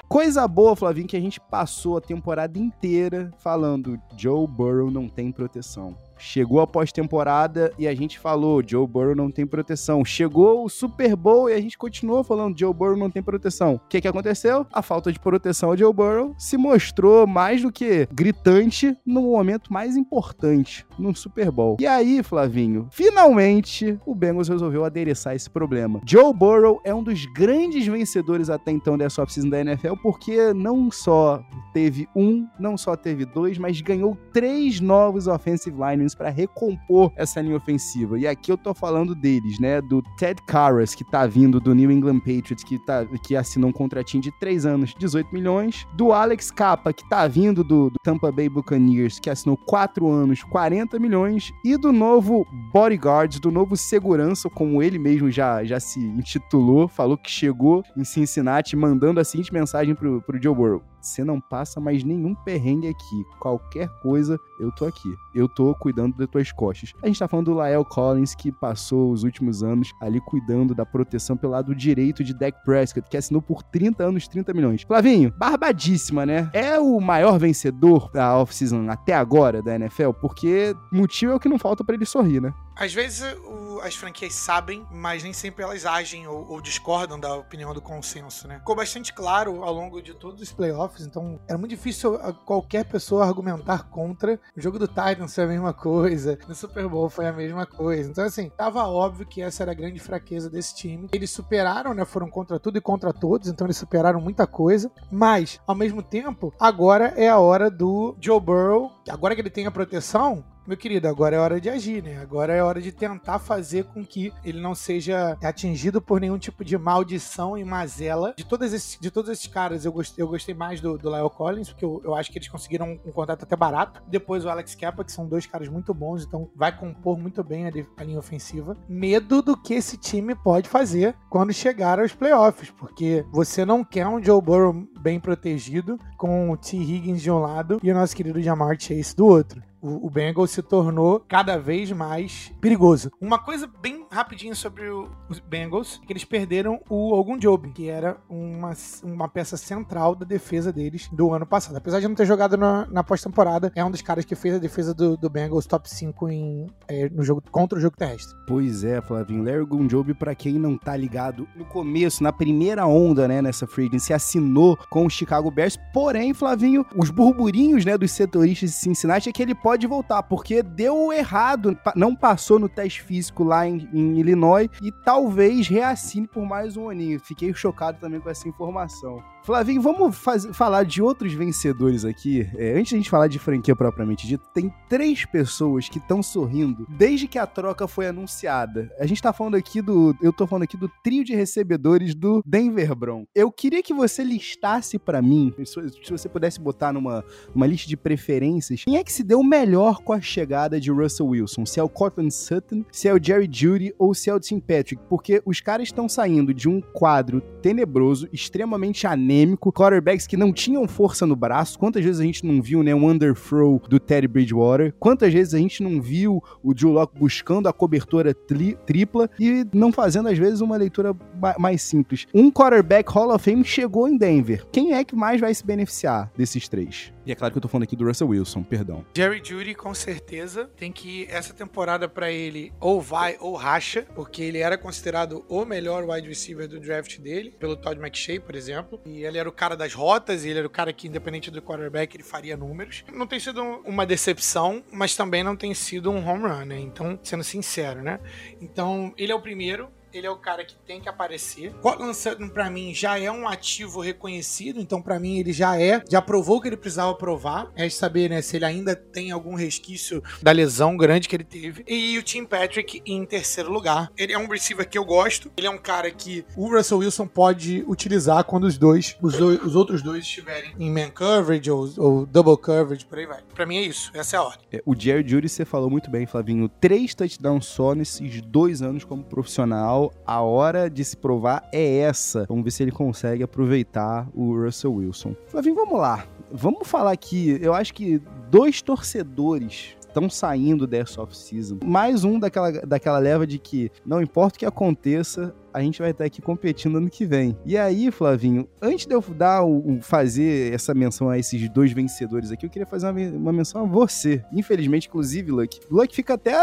Coisa 0.08 0.46
boa, 0.46 0.76
Flavinho, 0.76 1.08
que 1.08 1.16
a 1.16 1.20
gente 1.20 1.40
passou 1.40 1.96
a 1.96 2.00
temporada 2.00 2.58
inteira 2.58 3.32
falando 3.38 4.00
Joe 4.16 4.46
Burrow 4.46 4.90
não 4.90 5.08
tem 5.08 5.32
proteção. 5.32 5.96
Chegou 6.18 6.60
a 6.60 6.66
pós-temporada 6.66 7.72
e 7.78 7.86
a 7.86 7.94
gente 7.94 8.18
falou, 8.18 8.62
Joe 8.66 8.86
Burrow 8.86 9.14
não 9.14 9.30
tem 9.30 9.46
proteção. 9.46 10.04
Chegou 10.04 10.64
o 10.64 10.68
Super 10.68 11.14
Bowl 11.14 11.48
e 11.48 11.52
a 11.52 11.60
gente 11.60 11.78
continuou 11.78 12.24
falando, 12.24 12.58
Joe 12.58 12.72
Burrow 12.72 12.96
não 12.96 13.10
tem 13.10 13.22
proteção. 13.22 13.74
O 13.74 13.88
que, 13.88 14.00
que 14.00 14.08
aconteceu? 14.08 14.66
A 14.72 14.82
falta 14.82 15.12
de 15.12 15.18
proteção 15.18 15.70
ao 15.70 15.76
Joe 15.76 15.92
Burrow 15.92 16.34
se 16.38 16.56
mostrou 16.56 17.26
mais 17.26 17.62
do 17.62 17.70
que 17.70 18.08
gritante 18.12 18.96
no 19.04 19.22
momento 19.22 19.72
mais 19.72 19.96
importante, 19.96 20.86
no 20.98 21.14
Super 21.14 21.50
Bowl. 21.50 21.76
E 21.80 21.86
aí, 21.86 22.22
Flavinho, 22.22 22.88
finalmente 22.90 23.98
o 24.06 24.14
Bengals 24.14 24.48
resolveu 24.48 24.84
adereçar 24.84 25.34
esse 25.34 25.50
problema. 25.50 26.00
Joe 26.06 26.32
Burrow 26.32 26.80
é 26.84 26.94
um 26.94 27.02
dos 27.02 27.24
grandes 27.26 27.86
vencedores 27.86 28.50
até 28.50 28.70
então 28.70 28.96
dessa 28.96 29.22
offseason 29.22 29.48
da 29.48 29.60
NFL 29.60 29.94
porque 30.02 30.52
não 30.52 30.90
só 30.90 31.42
teve 31.72 32.08
um, 32.16 32.46
não 32.58 32.76
só 32.76 32.96
teve 32.96 33.24
dois, 33.24 33.58
mas 33.58 33.80
ganhou 33.80 34.16
três 34.32 34.80
novos 34.80 35.26
offensive 35.26 35.76
linemen 35.76 36.05
para 36.14 36.30
recompor 36.30 37.12
essa 37.16 37.40
linha 37.40 37.56
ofensiva. 37.56 38.18
E 38.18 38.26
aqui 38.26 38.50
eu 38.50 38.56
tô 38.56 38.74
falando 38.74 39.14
deles, 39.14 39.58
né? 39.58 39.80
Do 39.80 40.02
Ted 40.16 40.40
Karras, 40.46 40.94
que 40.94 41.04
tá 41.04 41.26
vindo 41.26 41.60
do 41.60 41.74
New 41.74 41.90
England 41.90 42.20
Patriots, 42.20 42.64
que, 42.64 42.78
tá, 42.78 43.04
que 43.22 43.36
assinou 43.36 43.70
um 43.70 43.72
contratinho 43.72 44.22
de 44.22 44.30
três 44.38 44.66
anos, 44.66 44.94
18 44.98 45.32
milhões. 45.32 45.86
Do 45.94 46.12
Alex 46.12 46.50
Capa, 46.50 46.92
que 46.92 47.08
tá 47.08 47.26
vindo 47.26 47.62
do, 47.62 47.90
do 47.90 47.96
Tampa 48.02 48.30
Bay 48.30 48.48
Buccaneers, 48.48 49.18
que 49.18 49.30
assinou 49.30 49.56
quatro 49.56 50.08
anos, 50.08 50.42
40 50.42 50.98
milhões. 50.98 51.52
E 51.64 51.76
do 51.76 51.92
novo 51.92 52.46
bodyguard, 52.72 53.40
do 53.40 53.50
novo 53.50 53.76
segurança, 53.76 54.48
como 54.50 54.82
ele 54.82 54.98
mesmo 54.98 55.30
já, 55.30 55.64
já 55.64 55.80
se 55.80 56.00
intitulou, 56.00 56.88
falou 56.88 57.16
que 57.16 57.30
chegou 57.30 57.82
em 57.96 58.04
Cincinnati 58.04 58.76
mandando 58.76 59.20
a 59.20 59.24
seguinte 59.24 59.52
mensagem 59.52 59.94
pro, 59.94 60.22
pro 60.22 60.42
Joe 60.42 60.54
Burrow. 60.54 60.82
Você 61.06 61.24
não 61.24 61.40
passa 61.40 61.80
mais 61.80 62.02
nenhum 62.02 62.34
perrengue 62.34 62.88
aqui. 62.88 63.24
Qualquer 63.40 63.88
coisa, 64.02 64.38
eu 64.58 64.72
tô 64.72 64.84
aqui. 64.84 65.14
Eu 65.34 65.48
tô 65.48 65.74
cuidando 65.74 66.16
das 66.16 66.28
tuas 66.28 66.52
costas. 66.52 66.92
A 67.02 67.06
gente 67.06 67.18
tá 67.18 67.28
falando 67.28 67.46
do 67.46 67.54
Lael 67.54 67.84
Collins, 67.84 68.34
que 68.34 68.50
passou 68.50 69.12
os 69.12 69.22
últimos 69.22 69.62
anos 69.62 69.92
ali 70.00 70.20
cuidando 70.20 70.74
da 70.74 70.84
proteção 70.84 71.36
pelo 71.36 71.52
lado 71.52 71.74
direito 71.74 72.24
de 72.24 72.34
Dak 72.34 72.58
Prescott, 72.64 73.08
que 73.08 73.16
assinou 73.16 73.40
por 73.40 73.62
30 73.62 74.02
anos, 74.04 74.26
30 74.26 74.52
milhões. 74.52 74.82
Flavinho, 74.82 75.32
barbadíssima, 75.38 76.26
né? 76.26 76.50
É 76.52 76.78
o 76.78 77.00
maior 77.00 77.38
vencedor 77.38 78.10
da 78.12 78.36
off-season 78.36 78.90
até 78.90 79.14
agora 79.14 79.62
da 79.62 79.74
NFL, 79.76 80.10
porque 80.20 80.74
motivo 80.92 81.32
é 81.32 81.34
o 81.36 81.40
que 81.40 81.48
não 81.48 81.58
falta 81.58 81.84
para 81.84 81.94
ele 81.94 82.04
sorrir, 82.04 82.40
né? 82.40 82.52
Às 82.76 82.92
vezes 82.92 83.22
o, 83.46 83.80
as 83.80 83.94
franquias 83.94 84.34
sabem, 84.34 84.86
mas 84.90 85.22
nem 85.22 85.32
sempre 85.32 85.64
elas 85.64 85.86
agem 85.86 86.26
ou, 86.28 86.46
ou, 86.50 86.60
discordam 86.60 87.18
da 87.18 87.34
opinião 87.34 87.72
do 87.72 87.80
consenso, 87.80 88.46
né? 88.46 88.58
Ficou 88.58 88.76
bastante 88.76 89.14
claro 89.14 89.64
ao 89.64 89.72
longo 89.72 90.02
de 90.02 90.12
todos 90.12 90.42
os 90.42 90.52
playoffs, 90.52 91.06
então 91.06 91.40
era 91.48 91.56
muito 91.56 91.70
difícil 91.70 92.18
qualquer 92.44 92.84
pessoa 92.84 93.24
argumentar 93.24 93.84
contra. 93.88 94.38
O 94.54 94.60
jogo 94.60 94.78
do 94.78 94.86
Titans 94.86 95.34
foi 95.34 95.44
a 95.44 95.46
mesma 95.46 95.72
coisa, 95.72 96.38
no 96.46 96.54
Super 96.54 96.86
Bowl 96.86 97.08
foi 97.08 97.26
a 97.26 97.32
mesma 97.32 97.64
coisa. 97.64 98.10
Então, 98.10 98.24
assim, 98.24 98.50
tava 98.50 98.86
óbvio 98.86 99.26
que 99.26 99.40
essa 99.40 99.62
era 99.62 99.72
a 99.72 99.74
grande 99.74 99.98
fraqueza 99.98 100.50
desse 100.50 100.74
time. 100.74 101.08
Eles 101.14 101.30
superaram, 101.30 101.94
né? 101.94 102.04
Foram 102.04 102.28
contra 102.28 102.60
tudo 102.60 102.76
e 102.76 102.80
contra 102.82 103.10
todos, 103.10 103.48
então 103.48 103.66
eles 103.66 103.78
superaram 103.78 104.20
muita 104.20 104.46
coisa. 104.46 104.90
Mas, 105.10 105.58
ao 105.66 105.74
mesmo 105.74 106.02
tempo, 106.02 106.52
agora 106.60 107.14
é 107.16 107.28
a 107.28 107.38
hora 107.38 107.70
do 107.70 108.14
Joe 108.20 108.38
Burrow, 108.40 108.92
agora 109.08 109.34
que 109.34 109.40
ele 109.40 109.50
tem 109.50 109.66
a 109.66 109.70
proteção, 109.70 110.44
meu 110.66 110.76
querido, 110.76 111.06
agora 111.06 111.36
é 111.36 111.38
hora 111.38 111.60
de 111.60 111.68
agir, 111.68 112.02
né? 112.02 112.18
Agora 112.18 112.52
é 112.52 112.62
hora 112.62 112.80
de 112.80 112.90
tentar 112.90 113.38
fazer 113.38 113.84
com 113.84 114.04
que 114.04 114.32
ele 114.44 114.60
não 114.60 114.74
seja 114.74 115.36
atingido 115.42 116.00
por 116.02 116.20
nenhum 116.20 116.38
tipo 116.38 116.64
de 116.64 116.76
maldição 116.76 117.56
e 117.56 117.64
mazela. 117.64 118.34
De, 118.36 118.44
todos 118.44 118.72
esses, 118.72 118.98
de 119.00 119.10
todos 119.10 119.30
esses 119.30 119.46
caras, 119.46 119.84
eu 119.84 119.92
gostei, 119.92 120.22
eu 120.22 120.28
gostei 120.28 120.54
mais 120.54 120.80
do, 120.80 120.98
do 120.98 121.08
Lyle 121.08 121.30
Collins, 121.30 121.68
porque 121.68 121.84
eu, 121.84 122.00
eu 122.04 122.14
acho 122.14 122.32
que 122.32 122.38
eles 122.38 122.48
conseguiram 122.48 122.86
um, 122.86 123.08
um 123.08 123.12
contrato 123.12 123.44
até 123.44 123.54
barato. 123.54 124.02
Depois 124.08 124.44
o 124.44 124.50
Alex 124.50 124.74
Kappa, 124.74 125.04
que 125.04 125.12
são 125.12 125.26
dois 125.26 125.46
caras 125.46 125.68
muito 125.68 125.94
bons, 125.94 126.24
então 126.24 126.50
vai 126.54 126.76
compor 126.76 127.18
muito 127.18 127.44
bem 127.44 127.66
a, 127.66 127.72
a 127.96 128.04
linha 128.04 128.18
ofensiva. 128.18 128.76
Medo 128.88 129.42
do 129.42 129.56
que 129.56 129.74
esse 129.74 129.96
time 129.96 130.34
pode 130.34 130.68
fazer 130.68 131.14
quando 131.30 131.52
chegar 131.52 132.00
aos 132.00 132.12
playoffs, 132.12 132.70
porque 132.70 133.24
você 133.30 133.64
não 133.64 133.84
quer 133.84 134.06
um 134.06 134.22
Joe 134.22 134.42
Burrow 134.42 134.86
bem 135.00 135.20
protegido, 135.20 135.98
com 136.16 136.50
o 136.50 136.56
T. 136.56 136.76
Higgins 136.76 137.22
de 137.22 137.30
um 137.30 137.38
lado 137.38 137.78
e 137.82 137.90
o 137.90 137.94
nosso 137.94 138.16
querido 138.16 138.42
Jamar 138.42 138.76
Chase 138.80 139.14
do 139.14 139.26
outro 139.26 139.62
o, 139.86 140.06
o 140.06 140.10
Bengals 140.10 140.50
se 140.50 140.62
tornou 140.62 141.20
cada 141.20 141.56
vez 141.58 141.92
mais 141.92 142.52
perigoso. 142.60 143.10
Uma 143.20 143.38
coisa 143.38 143.70
bem 143.80 144.04
rapidinho 144.10 144.54
sobre 144.54 144.88
o, 144.88 145.08
os 145.28 145.38
Bengals, 145.38 146.00
que 146.06 146.12
eles 146.12 146.24
perderam 146.24 146.80
o 146.88 147.12
Ogunjobi, 147.12 147.70
que 147.70 147.88
era 147.88 148.16
uma, 148.28 148.72
uma 149.02 149.28
peça 149.28 149.56
central 149.56 150.14
da 150.14 150.26
defesa 150.26 150.72
deles 150.72 151.08
do 151.12 151.32
ano 151.32 151.46
passado. 151.46 151.76
Apesar 151.76 152.00
de 152.00 152.08
não 152.08 152.14
ter 152.14 152.26
jogado 152.26 152.56
na, 152.56 152.86
na 152.86 153.04
pós-temporada, 153.04 153.70
é 153.74 153.84
um 153.84 153.90
dos 153.90 154.02
caras 154.02 154.24
que 154.24 154.34
fez 154.34 154.54
a 154.54 154.58
defesa 154.58 154.92
do, 154.92 155.16
do 155.16 155.30
Bengals 155.30 155.66
top 155.66 155.88
5 155.88 156.28
em, 156.28 156.66
é, 156.88 157.08
no 157.08 157.22
jogo, 157.22 157.42
contra 157.50 157.78
o 157.78 157.82
jogo 157.82 157.96
terrestre. 157.96 158.36
Pois 158.46 158.82
é, 158.84 159.00
Flavinho. 159.00 159.44
Larry 159.44 159.60
Ogunjobi, 159.60 160.14
para 160.14 160.34
quem 160.34 160.54
não 160.54 160.76
tá 160.76 160.96
ligado, 160.96 161.46
no 161.54 161.64
começo, 161.64 162.22
na 162.22 162.32
primeira 162.32 162.86
onda, 162.86 163.28
né, 163.28 163.40
nessa 163.40 163.66
free 163.66 163.86
agency, 163.86 164.12
assinou 164.12 164.76
com 164.90 165.06
o 165.06 165.10
Chicago 165.10 165.50
Bears. 165.50 165.78
Porém, 165.92 166.34
Flavinho, 166.34 166.84
os 166.96 167.10
burburinhos, 167.10 167.84
né, 167.84 167.96
dos 167.96 168.10
setoristas 168.10 168.70
de 168.70 168.76
Cincinnati 168.76 169.28
é 169.28 169.32
que 169.32 169.42
ele 169.42 169.54
pode 169.54 169.75
voltar, 169.84 170.22
porque 170.22 170.62
deu 170.62 171.12
errado, 171.12 171.76
não 171.96 172.14
passou 172.14 172.60
no 172.60 172.68
teste 172.68 173.02
físico 173.02 173.42
lá 173.42 173.66
em, 173.66 173.88
em 173.92 174.20
Illinois 174.20 174.68
e 174.80 174.92
talvez 174.92 175.66
reassine 175.66 176.28
por 176.28 176.46
mais 176.46 176.76
um 176.76 176.88
aninho. 176.88 177.18
Fiquei 177.18 177.52
chocado 177.52 177.98
também 177.98 178.20
com 178.20 178.30
essa 178.30 178.48
informação. 178.48 179.20
Flavinho, 179.46 179.80
vamos 179.80 180.18
faz, 180.18 180.44
falar 180.46 180.82
de 180.82 181.00
outros 181.00 181.32
vencedores 181.32 182.04
aqui. 182.04 182.50
É, 182.56 182.72
antes 182.72 182.88
de 182.88 182.94
a 182.96 182.98
gente 182.98 183.08
falar 183.08 183.28
de 183.28 183.38
franquia 183.38 183.76
propriamente 183.76 184.26
dita, 184.26 184.42
tem 184.52 184.74
três 184.88 185.24
pessoas 185.24 185.88
que 185.88 185.98
estão 185.98 186.20
sorrindo 186.20 186.84
desde 186.98 187.28
que 187.28 187.38
a 187.38 187.46
troca 187.46 187.86
foi 187.86 188.08
anunciada. 188.08 188.90
A 188.98 189.06
gente 189.06 189.22
tá 189.22 189.32
falando 189.32 189.54
aqui 189.54 189.80
do. 189.80 190.16
Eu 190.20 190.32
tô 190.32 190.48
falando 190.48 190.64
aqui 190.64 190.76
do 190.76 190.90
trio 191.00 191.22
de 191.22 191.32
recebedores 191.32 192.12
do 192.12 192.42
Denver 192.44 192.92
Broncos. 192.96 193.28
Eu 193.36 193.52
queria 193.52 193.84
que 193.84 193.94
você 193.94 194.24
listasse 194.24 194.98
para 194.98 195.22
mim, 195.22 195.54
se 195.64 196.10
você 196.10 196.28
pudesse 196.28 196.58
botar 196.58 196.92
numa 196.92 197.24
uma 197.54 197.68
lista 197.68 197.88
de 197.88 197.96
preferências, 197.96 198.82
quem 198.82 198.96
é 198.96 199.04
que 199.04 199.12
se 199.12 199.22
deu 199.22 199.44
melhor 199.44 200.02
com 200.02 200.12
a 200.12 200.20
chegada 200.20 200.80
de 200.80 200.90
Russell 200.90 201.28
Wilson? 201.28 201.64
Se 201.64 201.78
é 201.78 201.82
o 201.84 201.88
Cortland 201.88 202.34
Sutton, 202.34 202.84
se 202.90 203.06
é 203.06 203.14
o 203.14 203.22
Jerry 203.22 203.48
Judy 203.48 203.94
ou 203.96 204.12
se 204.12 204.28
é 204.28 204.34
o 204.34 204.40
Tim 204.40 204.58
Patrick? 204.58 205.00
Porque 205.08 205.40
os 205.46 205.60
caras 205.60 205.86
estão 205.86 206.08
saindo 206.08 206.52
de 206.52 206.68
um 206.68 206.80
quadro 206.80 207.40
tenebroso, 207.62 208.28
extremamente 208.32 209.06
anêmico 209.06 209.35
anêmico, 209.36 209.72
quarterbacks 209.72 210.26
que 210.26 210.36
não 210.36 210.52
tinham 210.52 210.88
força 210.88 211.26
no 211.26 211.36
braço. 211.36 211.78
Quantas 211.78 212.02
vezes 212.02 212.20
a 212.20 212.24
gente 212.24 212.44
não 212.46 212.62
viu, 212.62 212.82
né, 212.82 212.94
um 212.94 213.08
underthrow 213.08 213.82
do 213.88 214.00
Teddy 214.00 214.26
Bridgewater? 214.26 214.94
Quantas 214.98 215.32
vezes 215.32 215.54
a 215.54 215.58
gente 215.58 215.82
não 215.82 216.00
viu 216.00 216.42
o 216.62 216.72
Drew 216.72 216.90
Locke 216.90 217.18
buscando 217.18 217.68
a 217.68 217.72
cobertura 217.72 218.34
tripla 218.34 219.28
e 219.38 219.66
não 219.72 219.92
fazendo, 219.92 220.28
às 220.28 220.38
vezes, 220.38 220.60
uma 220.60 220.76
leitura 220.76 221.14
mais 221.58 221.82
simples? 221.82 222.26
Um 222.34 222.50
quarterback 222.50 223.10
Hall 223.12 223.34
of 223.34 223.44
Fame 223.44 223.64
chegou 223.64 224.08
em 224.08 224.16
Denver. 224.16 224.64
Quem 224.72 224.94
é 224.94 225.04
que 225.04 225.14
mais 225.14 225.40
vai 225.40 225.52
se 225.54 225.64
beneficiar 225.64 226.30
desses 226.36 226.68
três? 226.68 227.12
E 227.26 227.32
é 227.32 227.34
claro 227.34 227.52
que 227.52 227.58
eu 227.58 227.62
tô 227.62 227.66
falando 227.66 227.82
aqui 227.82 227.96
do 227.96 228.04
Russell 228.06 228.28
Wilson, 228.28 228.62
perdão. 228.62 229.04
Jerry 229.16 229.42
Judy, 229.44 229.74
com 229.74 229.92
certeza, 229.92 230.70
tem 230.76 230.92
que 230.92 231.26
essa 231.28 231.52
temporada 231.52 232.08
para 232.08 232.30
ele 232.30 232.72
ou 232.80 233.00
vai 233.00 233.36
ou 233.40 233.56
racha, 233.56 234.06
porque 234.14 234.42
ele 234.42 234.58
era 234.58 234.78
considerado 234.78 235.44
o 235.48 235.64
melhor 235.64 236.08
wide 236.08 236.28
receiver 236.28 236.68
do 236.68 236.78
draft 236.78 237.18
dele, 237.18 237.52
pelo 237.58 237.74
Todd 237.74 238.00
McShay, 238.00 238.38
por 238.38 238.54
exemplo. 238.54 239.00
E 239.04 239.24
ele 239.26 239.38
era 239.38 239.48
o 239.48 239.52
cara 239.52 239.76
das 239.76 239.92
rotas, 239.94 240.44
ele 240.44 240.58
era 240.58 240.66
o 240.66 240.70
cara 240.70 240.92
que, 240.92 241.08
independente 241.08 241.50
do 241.50 241.60
quarterback, 241.60 242.16
ele 242.16 242.22
faria 242.22 242.56
números. 242.56 243.04
Não 243.12 243.26
tem 243.26 243.40
sido 243.40 243.62
uma 243.84 244.06
decepção, 244.06 244.82
mas 244.92 245.16
também 245.16 245.42
não 245.42 245.56
tem 245.56 245.74
sido 245.74 246.10
um 246.10 246.26
home 246.26 246.48
run, 246.48 246.64
né? 246.64 246.78
Então, 246.78 247.18
sendo 247.22 247.44
sincero, 247.44 248.02
né? 248.02 248.20
Então, 248.60 249.12
ele 249.16 249.32
é 249.32 249.34
o 249.34 249.40
primeiro 249.40 249.88
ele 250.16 250.26
é 250.26 250.30
o 250.30 250.36
cara 250.36 250.64
que 250.64 250.76
tem 250.86 251.00
que 251.00 251.08
aparecer. 251.08 251.72
Cortland 251.80 252.16
Sutton, 252.16 252.48
pra 252.48 252.70
mim, 252.70 252.94
já 252.94 253.18
é 253.18 253.30
um 253.30 253.48
ativo 253.48 254.00
reconhecido, 254.00 254.80
então 254.80 255.00
para 255.00 255.18
mim 255.18 255.38
ele 255.38 255.52
já 255.52 255.80
é, 255.80 256.02
já 256.08 256.20
provou 256.20 256.60
que 256.60 256.68
ele 256.68 256.76
precisava 256.76 257.14
provar. 257.14 257.70
É 257.74 257.88
saber, 257.88 258.28
né, 258.28 258.42
se 258.42 258.56
ele 258.56 258.64
ainda 258.64 258.94
tem 258.94 259.30
algum 259.30 259.54
resquício 259.54 260.22
da 260.42 260.52
lesão 260.52 260.96
grande 260.96 261.28
que 261.28 261.36
ele 261.36 261.44
teve. 261.44 261.84
E 261.86 262.18
o 262.18 262.22
Tim 262.22 262.44
Patrick 262.44 263.02
em 263.06 263.24
terceiro 263.24 263.72
lugar. 263.72 264.10
Ele 264.16 264.32
é 264.32 264.38
um 264.38 264.46
receiver 264.46 264.88
que 264.88 264.98
eu 264.98 265.04
gosto, 265.04 265.50
ele 265.56 265.66
é 265.66 265.70
um 265.70 265.78
cara 265.78 266.10
que 266.10 266.44
o 266.56 266.68
Russell 266.68 266.98
Wilson 266.98 267.26
pode 267.26 267.84
utilizar 267.86 268.44
quando 268.44 268.64
os 268.64 268.76
dois, 268.78 269.16
os, 269.22 269.36
dois, 269.36 269.62
os 269.62 269.74
outros 269.74 270.02
dois 270.02 270.24
estiverem 270.24 270.74
em 270.78 270.90
man 270.90 271.10
coverage 271.10 271.70
ou, 271.70 271.88
ou, 271.96 272.26
double 272.26 272.56
coverage, 272.56 273.04
por 273.06 273.18
aí 273.18 273.26
vai. 273.26 273.42
Pra 273.54 273.66
mim 273.66 273.76
é 273.78 273.82
isso, 273.82 274.10
essa 274.14 274.36
é 274.36 274.38
a 274.38 274.42
ordem. 274.42 274.66
É, 274.72 274.82
o 274.84 274.94
Jerry 274.98 275.26
Judy, 275.26 275.48
você 275.48 275.64
falou 275.64 275.88
muito 275.88 276.10
bem, 276.10 276.26
Flavinho. 276.26 276.68
Três 276.68 277.14
touchdowns 277.14 277.66
só 277.66 277.94
nesses 277.94 278.42
dois 278.42 278.82
anos 278.82 279.04
como 279.04 279.22
profissional 279.22 280.05
a 280.26 280.40
hora 280.40 280.88
de 280.88 281.04
se 281.04 281.16
provar 281.16 281.68
é 281.72 281.98
essa. 281.98 282.46
Vamos 282.48 282.64
ver 282.64 282.70
se 282.70 282.82
ele 282.82 282.92
consegue 282.92 283.42
aproveitar 283.42 284.28
o 284.34 284.54
Russell 284.54 284.94
Wilson. 284.94 285.34
Flavinho, 285.46 285.74
vamos 285.74 285.98
lá. 285.98 286.26
Vamos 286.52 286.86
falar 286.86 287.12
aqui, 287.12 287.58
eu 287.60 287.74
acho 287.74 287.92
que 287.92 288.22
dois 288.50 288.80
torcedores 288.80 289.96
estão 290.16 290.30
saindo 290.30 290.86
dessa 290.86 291.20
off-season. 291.20 291.78
Mais 291.84 292.24
um 292.24 292.38
daquela, 292.38 292.72
daquela 292.72 293.18
leva 293.18 293.46
de 293.46 293.58
que 293.58 293.90
não 294.04 294.22
importa 294.22 294.56
o 294.56 294.58
que 294.60 294.66
aconteça, 294.66 295.54
a 295.76 295.82
gente 295.82 296.00
vai 296.00 296.10
estar 296.10 296.24
aqui 296.24 296.40
competindo 296.40 296.96
ano 296.96 297.10
que 297.10 297.26
vem. 297.26 297.54
E 297.62 297.76
aí, 297.76 298.10
Flavinho, 298.10 298.66
antes 298.80 299.04
de 299.04 299.14
eu 299.14 299.20
dar 299.20 299.62
o, 299.62 299.98
fazer 300.00 300.72
essa 300.72 300.94
menção 300.94 301.28
a 301.28 301.38
esses 301.38 301.68
dois 301.68 301.92
vencedores 301.92 302.50
aqui, 302.50 302.64
eu 302.64 302.70
queria 302.70 302.86
fazer 302.86 303.10
uma, 303.10 303.20
uma 303.36 303.52
menção 303.52 303.82
a 303.82 303.86
você. 303.86 304.42
Infelizmente, 304.50 305.06
inclusive, 305.06 305.50
Luck. 305.52 305.78
Luck 305.90 306.14
fica 306.16 306.32
até 306.32 306.54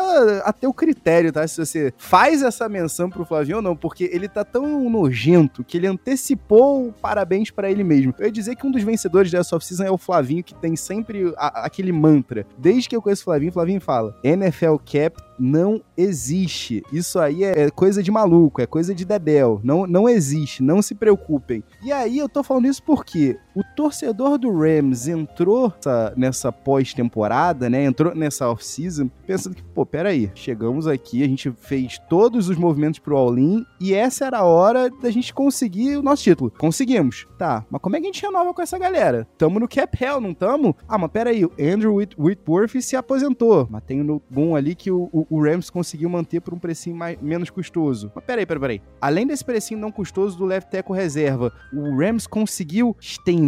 até 0.43 0.67
o 0.67 0.73
critério, 0.73 1.31
tá? 1.31 1.47
Se 1.47 1.63
você 1.63 1.93
faz 1.95 2.41
essa 2.41 2.67
menção 2.67 3.07
pro 3.07 3.23
Flavinho 3.23 3.57
ou 3.57 3.61
não, 3.61 3.75
porque 3.75 4.09
ele 4.11 4.27
tá 4.27 4.43
tão 4.43 4.89
nojento 4.89 5.63
que 5.63 5.77
ele 5.77 5.85
antecipou 5.85 6.87
o 6.87 6.91
parabéns 6.91 7.51
para 7.51 7.69
ele 7.69 7.83
mesmo. 7.83 8.15
Eu 8.17 8.25
ia 8.25 8.31
dizer 8.31 8.55
que 8.55 8.65
um 8.65 8.71
dos 8.71 8.81
vencedores 8.81 9.29
dessa 9.29 9.55
off-season 9.55 9.83
é 9.83 9.91
o 9.91 9.97
Flavinho, 9.97 10.43
que 10.43 10.55
tem 10.55 10.75
sempre 10.75 11.31
a, 11.37 11.65
aquele 11.67 11.91
mantra. 11.91 12.47
Desde 12.57 12.89
que 12.89 12.95
eu 12.95 13.01
conheço 13.01 13.21
o 13.21 13.25
Flavinho, 13.25 13.51
Flavinho 13.51 13.79
fala: 13.79 14.17
NFL 14.23 14.77
Cap 14.77 15.21
não 15.39 15.81
existe. 15.97 16.83
Isso 16.91 17.19
aí 17.19 17.43
é 17.43 17.69
coisa 17.69 18.01
de 18.01 18.11
maluco, 18.11 18.61
é 18.61 18.65
coisa 18.65 18.93
de 18.93 19.02
Dedel. 19.05 19.59
Não, 19.63 19.85
não 19.85 20.07
existe, 20.07 20.61
não 20.63 20.81
se 20.81 20.95
preocupem. 20.95 21.63
E 21.81 21.91
aí 21.91 22.17
eu 22.17 22.29
tô 22.29 22.43
falando 22.43 22.67
isso 22.67 22.83
porque 22.83 23.37
o 23.55 23.63
torcedor 23.75 24.37
do 24.37 24.51
Rams 24.51 25.07
entrou 25.07 25.71
nessa, 25.75 26.13
nessa 26.15 26.51
pós-temporada, 26.51 27.69
né? 27.69 27.83
Entrou 27.83 28.15
nessa 28.15 28.49
off-season 28.49 29.09
pensando 29.25 29.55
que, 29.55 29.63
pô, 29.63 29.85
peraí, 29.85 30.31
chegamos 30.33 30.87
aqui, 30.87 31.23
a 31.23 31.27
gente 31.27 31.51
fez 31.51 31.99
todos 32.09 32.49
os 32.49 32.57
movimentos 32.57 32.99
pro 32.99 33.15
All-In 33.15 33.65
e 33.79 33.93
essa 33.93 34.25
era 34.25 34.39
a 34.39 34.43
hora 34.43 34.89
da 34.89 35.09
gente 35.11 35.33
conseguir 35.33 35.97
o 35.97 36.03
nosso 36.03 36.23
título. 36.23 36.51
Conseguimos. 36.57 37.27
Tá, 37.37 37.65
mas 37.69 37.81
como 37.81 37.95
é 37.95 37.99
que 37.99 38.07
a 38.07 38.11
gente 38.11 38.21
renova 38.21 38.53
com 38.53 38.61
essa 38.61 38.77
galera? 38.77 39.27
Tamo 39.37 39.59
no 39.59 39.67
cap 39.67 40.01
hell, 40.01 40.21
não 40.21 40.33
tamo? 40.33 40.75
Ah, 40.87 40.97
mas 40.97 41.11
peraí, 41.11 41.45
o 41.45 41.51
Andrew 41.59 41.95
Whit 41.95 42.15
Whitworth 42.17 42.81
se 42.81 42.95
aposentou, 42.95 43.67
mas 43.69 43.83
tem 43.83 44.01
no 44.01 44.21
bom 44.29 44.55
ali 44.55 44.75
que 44.75 44.89
o, 44.89 45.09
o, 45.11 45.25
o 45.29 45.43
Rams 45.43 45.69
conseguiu 45.69 46.09
manter 46.09 46.39
por 46.39 46.53
um 46.53 46.59
precinho 46.59 46.95
mais, 46.95 47.21
menos 47.21 47.49
custoso. 47.49 48.11
Mas 48.15 48.23
peraí, 48.23 48.45
peraí, 48.45 48.61
peraí. 48.61 48.81
Além 49.01 49.27
desse 49.27 49.43
precinho 49.43 49.79
não 49.79 49.91
custoso 49.91 50.37
do 50.37 50.45
left 50.45 50.71
tackle 50.71 50.95
reserva, 50.95 51.51
o 51.73 51.97
Rams 51.97 52.25
conseguiu 52.25 52.95
estender 52.99 53.42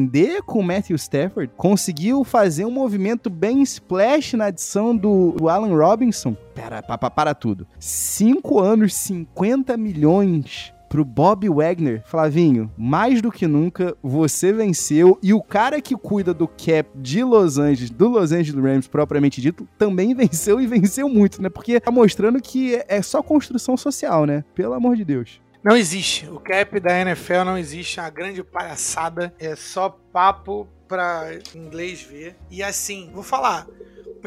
com 0.45 0.59
o 0.59 0.63
Matthew 0.63 0.95
Stafford, 0.95 1.51
conseguiu 1.57 2.23
fazer 2.23 2.65
um 2.65 2.71
movimento 2.71 3.29
bem 3.29 3.61
splash 3.61 4.33
na 4.33 4.45
adição 4.45 4.95
do, 4.95 5.31
do 5.31 5.49
Allen 5.49 5.75
Robinson. 5.75 6.35
Pera, 6.53 6.81
para, 6.81 7.09
para 7.09 7.33
tudo. 7.33 7.67
Cinco 7.79 8.59
anos, 8.59 8.93
50 8.95 9.75
milhões 9.77 10.73
pro 10.95 11.03
Bob 11.03 11.49
Wagner, 11.49 12.01
Flavinho, 12.05 12.71
mais 12.77 13.21
do 13.21 13.31
que 13.31 13.47
nunca 13.47 13.97
você 14.01 14.53
venceu 14.53 15.19
e 15.21 15.33
o 15.33 15.41
cara 15.41 15.81
que 15.81 15.95
cuida 15.95 16.33
do 16.33 16.47
cap 16.47 16.89
de 16.95 17.23
Los 17.23 17.57
Angeles, 17.57 17.89
do 17.89 18.07
Los 18.07 18.31
Angeles 18.31 18.63
Rams 18.63 18.87
propriamente 18.87 19.41
dito, 19.41 19.67
também 19.77 20.13
venceu 20.15 20.61
e 20.61 20.67
venceu 20.67 21.09
muito, 21.09 21.41
né? 21.41 21.49
Porque 21.49 21.79
tá 21.79 21.91
mostrando 21.91 22.41
que 22.41 22.81
é 22.87 23.01
só 23.01 23.21
construção 23.21 23.75
social, 23.75 24.25
né? 24.25 24.43
Pelo 24.53 24.73
amor 24.73 24.95
de 24.95 25.03
Deus. 25.03 25.41
Não 25.65 25.75
existe. 25.75 26.29
O 26.29 26.39
cap 26.39 26.79
da 26.79 27.01
NFL 27.01 27.43
não 27.43 27.57
existe. 27.57 27.99
É 27.99 28.03
uma 28.03 28.11
grande 28.11 28.43
palhaçada. 28.43 29.33
É 29.39 29.55
só 29.55 29.89
papo 29.89 30.67
pra 30.87 31.39
inglês 31.55 32.03
ver. 32.03 32.35
E 32.51 32.61
assim, 32.61 33.09
vou 33.11 33.23
falar. 33.23 33.65